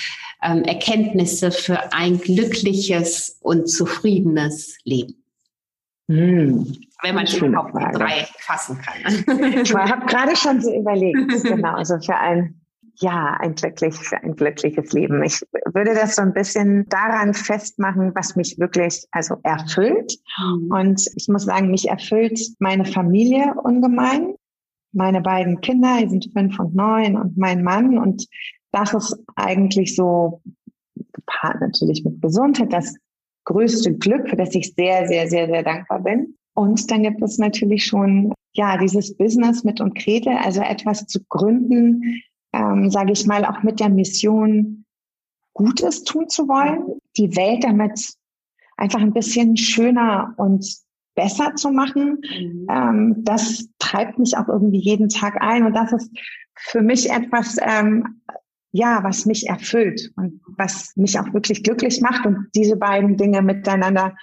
ähm, 0.41 0.63
Erkenntnisse 0.63 1.51
für 1.51 1.93
ein 1.93 2.19
glückliches 2.19 3.37
und 3.41 3.69
zufriedenes 3.69 4.77
Leben? 4.83 5.23
Mhm. 6.07 6.75
Wenn 7.03 7.15
man 7.15 7.27
schon 7.27 7.55
auf 7.55 7.67
die 7.71 7.97
drei 7.97 8.27
fassen 8.39 8.81
kann. 8.81 9.61
ich 9.63 9.73
habe 9.73 10.05
gerade 10.07 10.35
schon 10.35 10.59
so 10.59 10.73
überlegt, 10.73 11.43
genau, 11.43 11.75
also 11.75 11.99
für 11.99 12.15
ein, 12.15 12.58
ja, 13.01 13.37
ein 13.39 13.55
glücklich, 13.55 13.95
für 13.95 14.17
ein 14.17 14.35
glückliches 14.35 14.91
Leben. 14.91 15.23
Ich 15.23 15.41
würde 15.73 15.93
das 15.93 16.15
so 16.15 16.21
ein 16.21 16.33
bisschen 16.33 16.85
daran 16.89 17.33
festmachen, 17.33 18.13
was 18.13 18.35
mich 18.35 18.59
wirklich, 18.59 19.05
also 19.11 19.37
erfüllt. 19.43 20.17
Mhm. 20.37 20.71
Und 20.71 21.05
ich 21.15 21.27
muss 21.29 21.45
sagen, 21.45 21.71
mich 21.71 21.87
erfüllt 21.87 22.39
meine 22.59 22.85
Familie 22.85 23.53
ungemein. 23.63 24.35
Meine 24.91 25.21
beiden 25.21 25.61
Kinder, 25.61 25.97
die 26.01 26.09
sind 26.09 26.31
fünf 26.33 26.59
und 26.59 26.75
neun 26.75 27.15
und 27.15 27.37
mein 27.37 27.63
Mann. 27.63 27.97
Und 27.97 28.27
das 28.71 28.93
ist 28.93 29.17
eigentlich 29.35 29.95
so 29.95 30.41
gepaart 31.13 31.61
natürlich 31.61 32.03
mit 32.03 32.21
Gesundheit, 32.21 32.73
das 32.73 32.95
größte 33.45 33.95
Glück, 33.95 34.29
für 34.29 34.35
das 34.35 34.53
ich 34.55 34.73
sehr, 34.73 35.07
sehr, 35.07 35.27
sehr, 35.27 35.47
sehr 35.47 35.63
dankbar 35.63 36.01
bin. 36.01 36.35
Und 36.53 36.91
dann 36.91 37.03
gibt 37.03 37.21
es 37.21 37.37
natürlich 37.37 37.85
schon, 37.85 38.33
ja, 38.53 38.77
dieses 38.77 39.15
Business 39.15 39.63
mit 39.63 39.79
und 39.79 39.97
Gretel, 39.97 40.33
also 40.33 40.61
etwas 40.61 41.05
zu 41.05 41.19
gründen, 41.29 42.21
ähm, 42.53 42.89
sage 42.89 43.11
ich 43.11 43.25
mal, 43.25 43.45
auch 43.45 43.63
mit 43.63 43.79
der 43.79 43.89
Mission, 43.89 44.85
Gutes 45.53 46.03
tun 46.03 46.29
zu 46.29 46.47
wollen, 46.47 47.01
die 47.17 47.35
Welt 47.35 47.63
damit 47.63 48.13
einfach 48.77 49.01
ein 49.01 49.13
bisschen 49.13 49.57
schöner 49.57 50.33
und 50.37 50.65
besser 51.15 51.55
zu 51.55 51.69
machen. 51.69 52.21
Mhm. 52.21 52.67
Ähm, 52.69 53.15
das 53.25 53.67
treibt 53.77 54.19
mich 54.19 54.37
auch 54.37 54.47
irgendwie 54.47 54.79
jeden 54.79 55.09
Tag 55.09 55.41
ein. 55.41 55.65
Und 55.65 55.73
das 55.73 55.91
ist 55.91 56.11
für 56.55 56.81
mich 56.81 57.09
etwas, 57.09 57.57
ähm, 57.61 58.21
ja, 58.71 59.03
was 59.03 59.25
mich 59.25 59.49
erfüllt 59.49 60.11
und 60.15 60.41
was 60.57 60.95
mich 60.95 61.19
auch 61.19 61.33
wirklich 61.33 61.63
glücklich 61.63 61.99
macht 62.01 62.25
und 62.25 62.47
diese 62.55 62.77
beiden 62.77 63.17
Dinge 63.17 63.41
miteinander 63.41 64.15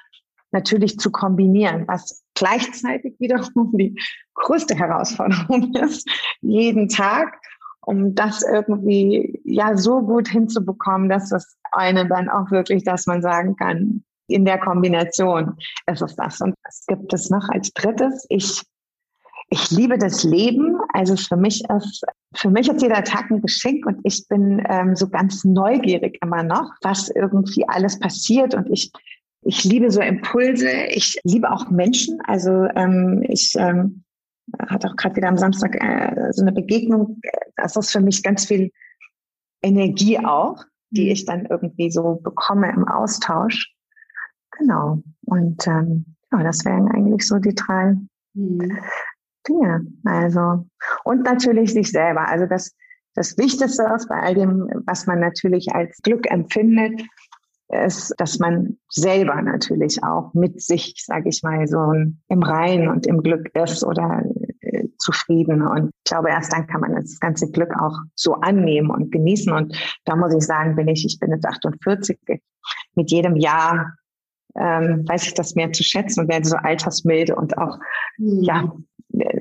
natürlich 0.52 0.98
zu 0.98 1.10
kombinieren, 1.10 1.86
was 1.86 2.24
gleichzeitig 2.34 3.14
wiederum 3.18 3.72
die 3.76 3.94
größte 4.34 4.74
Herausforderung 4.74 5.74
ist, 5.74 6.08
jeden 6.40 6.88
Tag, 6.88 7.38
um 7.86 8.16
das 8.16 8.42
irgendwie 8.42 9.40
ja 9.44 9.76
so 9.76 10.02
gut 10.02 10.28
hinzubekommen, 10.28 11.08
dass 11.08 11.30
das 11.30 11.56
eine 11.70 12.06
dann 12.06 12.28
auch 12.28 12.50
wirklich, 12.50 12.82
dass 12.82 13.06
man 13.06 13.22
sagen 13.22 13.54
kann, 13.56 14.02
in 14.26 14.44
der 14.44 14.58
Kombination 14.58 15.56
ist 15.86 16.02
es 16.02 16.16
das. 16.16 16.40
Und 16.40 16.54
was 16.64 16.84
gibt 16.86 17.12
es 17.14 17.30
noch 17.30 17.48
als 17.48 17.72
drittes? 17.72 18.26
Ich, 18.28 18.60
ich 19.50 19.70
liebe 19.70 19.98
das 19.98 20.24
Leben. 20.24 20.78
Also 20.94 21.14
für 21.16 21.36
mich 21.36 21.62
ist, 21.70 22.04
für 22.34 22.50
mich 22.50 22.68
ist 22.68 22.82
jeder 22.82 23.04
Tag 23.04 23.30
ein 23.30 23.40
Geschenk 23.40 23.86
und 23.86 24.00
ich 24.02 24.26
bin 24.26 24.66
ähm, 24.68 24.96
so 24.96 25.08
ganz 25.08 25.44
neugierig 25.44 26.18
immer 26.22 26.42
noch, 26.42 26.72
was 26.82 27.08
irgendwie 27.08 27.68
alles 27.68 28.00
passiert 28.00 28.54
und 28.54 28.68
ich 28.68 28.90
ich 29.48 29.62
liebe 29.62 29.92
so 29.92 30.00
Impulse. 30.00 30.68
Ich 30.88 31.20
liebe 31.22 31.52
auch 31.52 31.70
Menschen. 31.70 32.18
Also 32.26 32.64
ähm, 32.74 33.24
ich 33.28 33.52
ähm, 33.56 34.02
hatte 34.68 34.88
auch 34.88 34.96
gerade 34.96 35.16
wieder 35.16 35.28
am 35.28 35.38
Samstag 35.38 35.74
äh, 35.76 36.32
so 36.32 36.42
eine 36.42 36.52
Begegnung. 36.52 37.20
Das 37.56 37.76
ist 37.76 37.90
für 37.90 38.00
mich 38.00 38.22
ganz 38.22 38.46
viel 38.46 38.70
Energie 39.62 40.18
auch, 40.18 40.64
die 40.90 41.06
mhm. 41.06 41.10
ich 41.10 41.24
dann 41.24 41.46
irgendwie 41.46 41.90
so 41.90 42.16
bekomme 42.16 42.70
im 42.70 42.86
Austausch. 42.86 43.74
Genau. 44.58 45.02
Und 45.26 45.66
ähm, 45.66 46.16
ja, 46.32 46.42
das 46.42 46.64
wären 46.64 46.90
eigentlich 46.90 47.26
so 47.26 47.38
die 47.38 47.54
drei 47.54 47.96
mhm. 48.34 48.78
Dinge. 49.48 49.86
Also 50.04 50.66
und 51.04 51.22
natürlich 51.24 51.72
sich 51.72 51.90
selber. 51.90 52.28
Also 52.28 52.46
das 52.46 52.74
das 53.16 53.38
Wichtigste 53.38 53.82
ist 53.96 54.08
bei 54.08 54.20
all 54.20 54.34
dem, 54.34 54.68
was 54.84 55.06
man 55.06 55.20
natürlich 55.20 55.74
als 55.74 55.96
Glück 56.02 56.30
empfindet, 56.30 57.02
ist, 57.68 58.14
dass 58.18 58.38
man 58.38 58.78
selber 58.88 59.40
natürlich 59.42 60.02
auch 60.04 60.32
mit 60.34 60.62
sich, 60.62 60.94
sage 61.04 61.28
ich 61.28 61.42
mal, 61.42 61.66
so 61.66 61.92
im 62.28 62.42
Rein 62.42 62.88
und 62.88 63.06
im 63.06 63.22
Glück 63.22 63.50
ist 63.54 63.84
oder 63.84 64.22
äh, 64.60 64.84
zufrieden. 64.98 65.62
Und 65.62 65.90
ich 66.04 66.10
glaube, 66.10 66.30
erst 66.30 66.52
dann 66.52 66.66
kann 66.66 66.80
man 66.80 66.94
das 66.94 67.18
ganze 67.18 67.50
Glück 67.50 67.72
auch 67.80 67.98
so 68.14 68.34
annehmen 68.34 68.90
und 68.90 69.10
genießen. 69.10 69.52
Und 69.52 69.76
da 70.04 70.14
muss 70.14 70.34
ich 70.34 70.44
sagen, 70.44 70.76
bin 70.76 70.88
ich, 70.88 71.04
ich 71.04 71.18
bin 71.18 71.30
jetzt 71.30 71.46
48, 71.46 72.18
mit 72.94 73.10
jedem 73.10 73.36
Jahr 73.36 73.96
ähm, 74.54 75.06
weiß 75.06 75.26
ich 75.26 75.34
das 75.34 75.54
mehr 75.54 75.72
zu 75.72 75.82
schätzen 75.82 76.20
und 76.20 76.28
werde 76.28 76.48
so 76.48 76.56
altersmilde 76.56 77.34
und 77.36 77.58
auch 77.58 77.78
mhm. 78.16 78.42
ja 78.42 78.72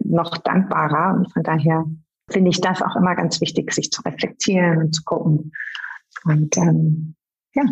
noch 0.04 0.38
dankbarer. 0.40 1.16
Und 1.16 1.32
von 1.32 1.44
daher 1.44 1.86
finde 2.30 2.50
ich 2.50 2.62
das 2.62 2.82
auch 2.82 2.96
immer 2.96 3.16
ganz 3.16 3.40
wichtig, 3.42 3.72
sich 3.72 3.92
zu 3.92 4.02
reflektieren 4.02 4.78
und 4.78 4.96
zu 4.96 5.04
gucken. 5.04 5.52
Und 6.26 6.58
ähm, 6.58 7.16
ja, 7.54 7.64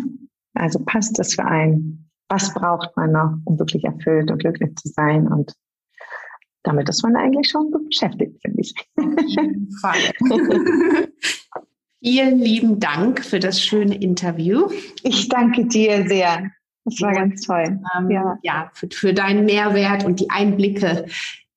also 0.54 0.78
passt 0.80 1.18
es 1.18 1.34
für 1.34 1.44
einen? 1.44 2.10
Was 2.28 2.54
braucht 2.54 2.96
man 2.96 3.12
noch, 3.12 3.36
um 3.44 3.58
wirklich 3.58 3.84
erfüllt 3.84 4.30
und 4.30 4.38
glücklich 4.38 4.74
zu 4.76 4.88
sein? 4.88 5.28
Und 5.28 5.54
damit 6.62 6.88
ist 6.88 7.02
man 7.02 7.16
eigentlich 7.16 7.48
schon 7.48 7.70
gut 7.70 7.86
beschäftigt, 7.86 8.40
finde 8.40 8.60
ich. 8.60 8.74
Auf 8.96 9.20
jeden 9.26 9.70
Fall. 9.80 9.98
Vielen 12.02 12.38
lieben 12.38 12.80
Dank 12.80 13.24
für 13.24 13.38
das 13.38 13.60
schöne 13.60 13.94
Interview. 13.96 14.68
Ich 15.02 15.28
danke 15.28 15.66
dir 15.66 16.06
sehr. 16.08 16.50
Das 16.84 17.00
war 17.00 17.12
ganz 17.12 17.42
toll. 17.42 17.80
Ähm, 17.96 18.10
ja, 18.10 18.38
ja 18.42 18.70
für, 18.74 18.88
für, 18.92 19.14
deinen 19.14 19.46
Mehrwert 19.46 20.04
und 20.04 20.20
die 20.20 20.28
Einblicke 20.28 21.06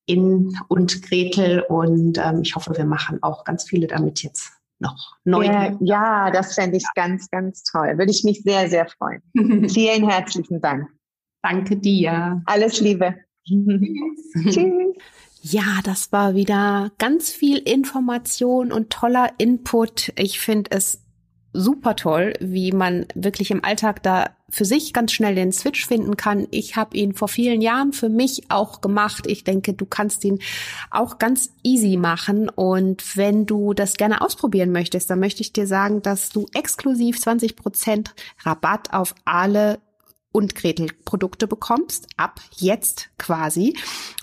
in 0.06 0.56
und 0.68 1.02
Gretel. 1.02 1.60
Und 1.68 2.18
ähm, 2.18 2.40
ich 2.42 2.56
hoffe, 2.56 2.74
wir 2.76 2.86
machen 2.86 3.22
auch 3.22 3.44
ganz 3.44 3.64
viele 3.64 3.86
damit 3.86 4.22
jetzt 4.22 4.57
noch 4.80 5.16
neu. 5.24 5.44
Ja, 5.44 5.76
ja, 5.80 6.30
das 6.30 6.54
fände 6.54 6.76
ich 6.76 6.84
ganz, 6.94 7.28
ganz 7.30 7.62
toll. 7.64 7.98
Würde 7.98 8.10
ich 8.10 8.24
mich 8.24 8.42
sehr, 8.42 8.68
sehr 8.68 8.86
freuen. 8.88 9.22
Vielen 9.68 10.08
herzlichen 10.08 10.60
Dank. 10.60 10.88
Danke 11.42 11.76
dir. 11.76 12.42
Alles 12.46 12.80
Liebe. 12.80 13.14
Tschüss. 13.46 14.32
Tschüss. 14.54 14.96
Ja, 15.40 15.80
das 15.84 16.10
war 16.10 16.34
wieder 16.34 16.90
ganz 16.98 17.30
viel 17.30 17.58
Information 17.58 18.72
und 18.72 18.90
toller 18.90 19.30
Input. 19.38 20.12
Ich 20.16 20.40
finde 20.40 20.70
es 20.72 21.04
super 21.52 21.96
toll, 21.96 22.34
wie 22.40 22.72
man 22.72 23.06
wirklich 23.14 23.50
im 23.50 23.64
Alltag 23.64 24.02
da 24.02 24.30
für 24.50 24.64
sich 24.64 24.92
ganz 24.92 25.12
schnell 25.12 25.34
den 25.34 25.52
Switch 25.52 25.86
finden 25.86 26.16
kann. 26.16 26.46
Ich 26.50 26.76
habe 26.76 26.96
ihn 26.96 27.14
vor 27.14 27.28
vielen 27.28 27.60
Jahren 27.60 27.92
für 27.92 28.08
mich 28.08 28.50
auch 28.50 28.80
gemacht. 28.80 29.26
Ich 29.26 29.44
denke, 29.44 29.74
du 29.74 29.84
kannst 29.84 30.24
ihn 30.24 30.38
auch 30.90 31.18
ganz 31.18 31.52
easy 31.62 31.96
machen. 31.96 32.48
Und 32.48 33.16
wenn 33.16 33.44
du 33.44 33.74
das 33.74 33.94
gerne 33.94 34.20
ausprobieren 34.22 34.72
möchtest, 34.72 35.10
dann 35.10 35.20
möchte 35.20 35.42
ich 35.42 35.52
dir 35.52 35.66
sagen, 35.66 36.00
dass 36.02 36.30
du 36.30 36.46
exklusiv 36.54 37.20
20 37.20 37.56
Prozent 37.56 38.14
Rabatt 38.44 38.92
auf 38.92 39.14
alle 39.24 39.80
und 40.32 40.54
Gretel 40.54 40.88
Produkte 41.04 41.46
bekommst, 41.46 42.06
ab 42.16 42.40
jetzt 42.56 43.10
quasi. 43.18 43.76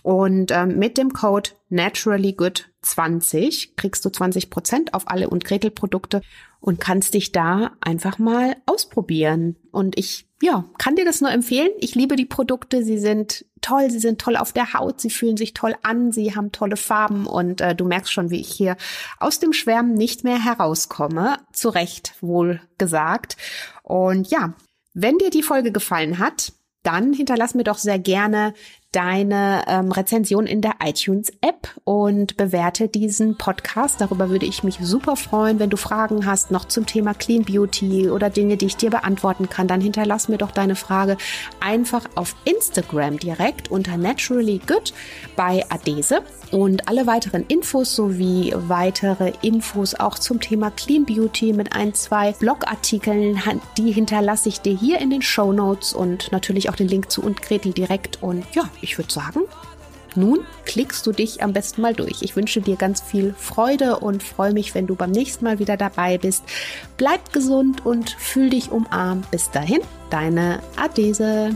Und 0.04 0.52
ähm, 0.52 0.78
mit 0.78 0.98
dem 0.98 1.14
Code 1.14 1.52
Naturally 1.70 2.34
Good 2.34 2.70
20 2.82 3.76
kriegst 3.76 4.06
du 4.06 4.10
20 4.10 4.50
Prozent 4.50 4.94
auf 4.94 5.10
alle 5.10 5.30
und 5.30 5.44
Gretel 5.44 5.72
Produkte 5.72 6.22
und 6.60 6.80
kannst 6.80 7.14
dich 7.14 7.32
da 7.32 7.72
einfach 7.82 8.18
mal 8.18 8.56
ausprobieren. 8.66 9.56
Und 9.72 9.98
ich, 9.98 10.28
ja, 10.42 10.66
kann 10.78 10.96
dir 10.96 11.06
das 11.06 11.22
nur 11.22 11.32
empfehlen. 11.32 11.70
Ich 11.80 11.96
liebe 11.96 12.16
die 12.16 12.26
Produkte. 12.26 12.84
Sie 12.84 12.98
sind 12.98 13.46
toll. 13.62 13.92
Sie 13.92 14.00
sind 14.00 14.20
toll 14.20 14.36
auf 14.36 14.54
der 14.54 14.74
Haut. 14.74 15.02
Sie 15.02 15.10
fühlen 15.10 15.38
sich 15.38 15.54
toll 15.54 15.76
an. 15.84 16.12
Sie 16.12 16.36
haben 16.36 16.52
tolle 16.52 16.78
Farben. 16.78 17.28
Und 17.28 17.62
äh, 17.62 17.76
du 17.76 17.86
merkst 17.86 18.12
schon, 18.12 18.30
wie 18.30 18.40
ich 18.40 18.50
hier 18.50 18.78
aus 19.20 19.40
dem 19.40 19.54
Schwärmen 19.54 19.94
nicht 19.94 20.24
mehr 20.24 20.44
herauskomme. 20.44 21.38
Zu 21.54 21.70
Recht 21.70 22.14
wohl 22.22 22.62
gesagt. 22.78 23.38
Und 23.84 24.30
ja, 24.32 24.56
wenn 24.96 25.18
dir 25.18 25.30
die 25.30 25.44
Folge 25.44 25.72
gefallen 25.72 26.18
hat, 26.18 26.54
dann 26.82 27.14
hinterlass 27.14 27.54
mir 27.54 27.64
doch 27.64 27.78
sehr 27.78 28.00
gerne 28.00 28.54
deine 28.96 29.64
ähm, 29.68 29.92
Rezension 29.92 30.48
in 30.48 30.62
der 30.62 30.76
iTunes-App 30.82 31.70
und 31.84 32.38
bewerte 32.38 32.88
diesen 32.88 33.38
Podcast. 33.38 34.00
Darüber 34.00 34.30
würde 34.30 34.46
ich 34.46 34.64
mich 34.64 34.78
super 34.82 35.18
freuen. 35.18 35.60
Wenn 35.60 35.70
du 35.70 35.76
Fragen 35.76 36.26
hast 36.26 36.50
noch 36.50 36.66
zum 36.66 36.86
Thema 36.86 37.14
Clean 37.14 37.44
Beauty 37.44 38.10
oder 38.10 38.30
Dinge, 38.30 38.56
die 38.56 38.68
ich 38.68 38.78
dir 38.78 38.90
beantworten 38.90 39.50
kann, 39.50 39.68
dann 39.68 39.82
hinterlass 39.82 40.30
mir 40.30 40.38
doch 40.38 40.52
deine 40.52 40.76
Frage 40.76 41.18
einfach 41.60 42.06
auf 42.16 42.36
Instagram 42.46 43.20
direkt 43.20 43.70
unter 43.70 43.98
Naturally 43.98 44.62
Good 44.66 44.94
bei 45.36 45.66
Adese. 45.70 46.22
Und 46.52 46.88
alle 46.88 47.06
weiteren 47.06 47.44
Infos 47.48 47.96
sowie 47.96 48.54
weitere 48.56 49.34
Infos 49.42 49.96
auch 49.96 50.18
zum 50.18 50.40
Thema 50.40 50.72
Clean 50.72 51.04
Beauty 51.04 51.52
mit 51.52 51.76
ein, 51.76 51.94
zwei 51.94 52.32
Blogartikeln, 52.32 53.42
die 53.78 53.92
hinterlasse 53.92 54.48
ich 54.48 54.62
dir 54.62 54.78
hier 54.78 55.00
in 55.00 55.10
den 55.10 55.22
Show 55.22 55.52
Notes 55.52 55.94
und 55.94 56.32
natürlich 56.32 56.70
auch 56.70 56.76
den 56.76 56.88
Link 56.88 57.12
zu 57.12 57.22
und 57.22 57.42
Gretel 57.42 57.74
direkt. 57.74 58.22
Und 58.22 58.46
ja, 58.54 58.70
ich 58.86 58.98
würde 59.00 59.12
sagen, 59.12 59.42
nun 60.16 60.46
klickst 60.64 61.06
du 61.06 61.12
dich 61.12 61.44
am 61.44 61.52
besten 61.52 61.82
mal 61.82 61.94
durch. 61.94 62.22
Ich 62.22 62.36
wünsche 62.36 62.62
dir 62.62 62.78
ganz 62.78 63.02
viel 63.02 63.36
Freude 63.38 63.98
und 63.98 64.24
freue 64.24 64.54
mich, 64.54 64.74
wenn 64.74 64.88
du 64.88 64.96
beim 64.96 65.12
nächsten 65.12 65.44
Mal 65.44 65.60
wieder 65.60 65.76
dabei 65.76 66.18
bist. 66.18 66.44
Bleib 66.96 67.34
gesund 67.34 67.86
und 67.86 68.12
fühl 68.12 68.50
dich 68.50 68.72
umarmt. 68.72 69.30
Bis 69.32 69.52
dahin, 69.52 69.82
deine 70.10 70.62
Adese. 70.78 71.56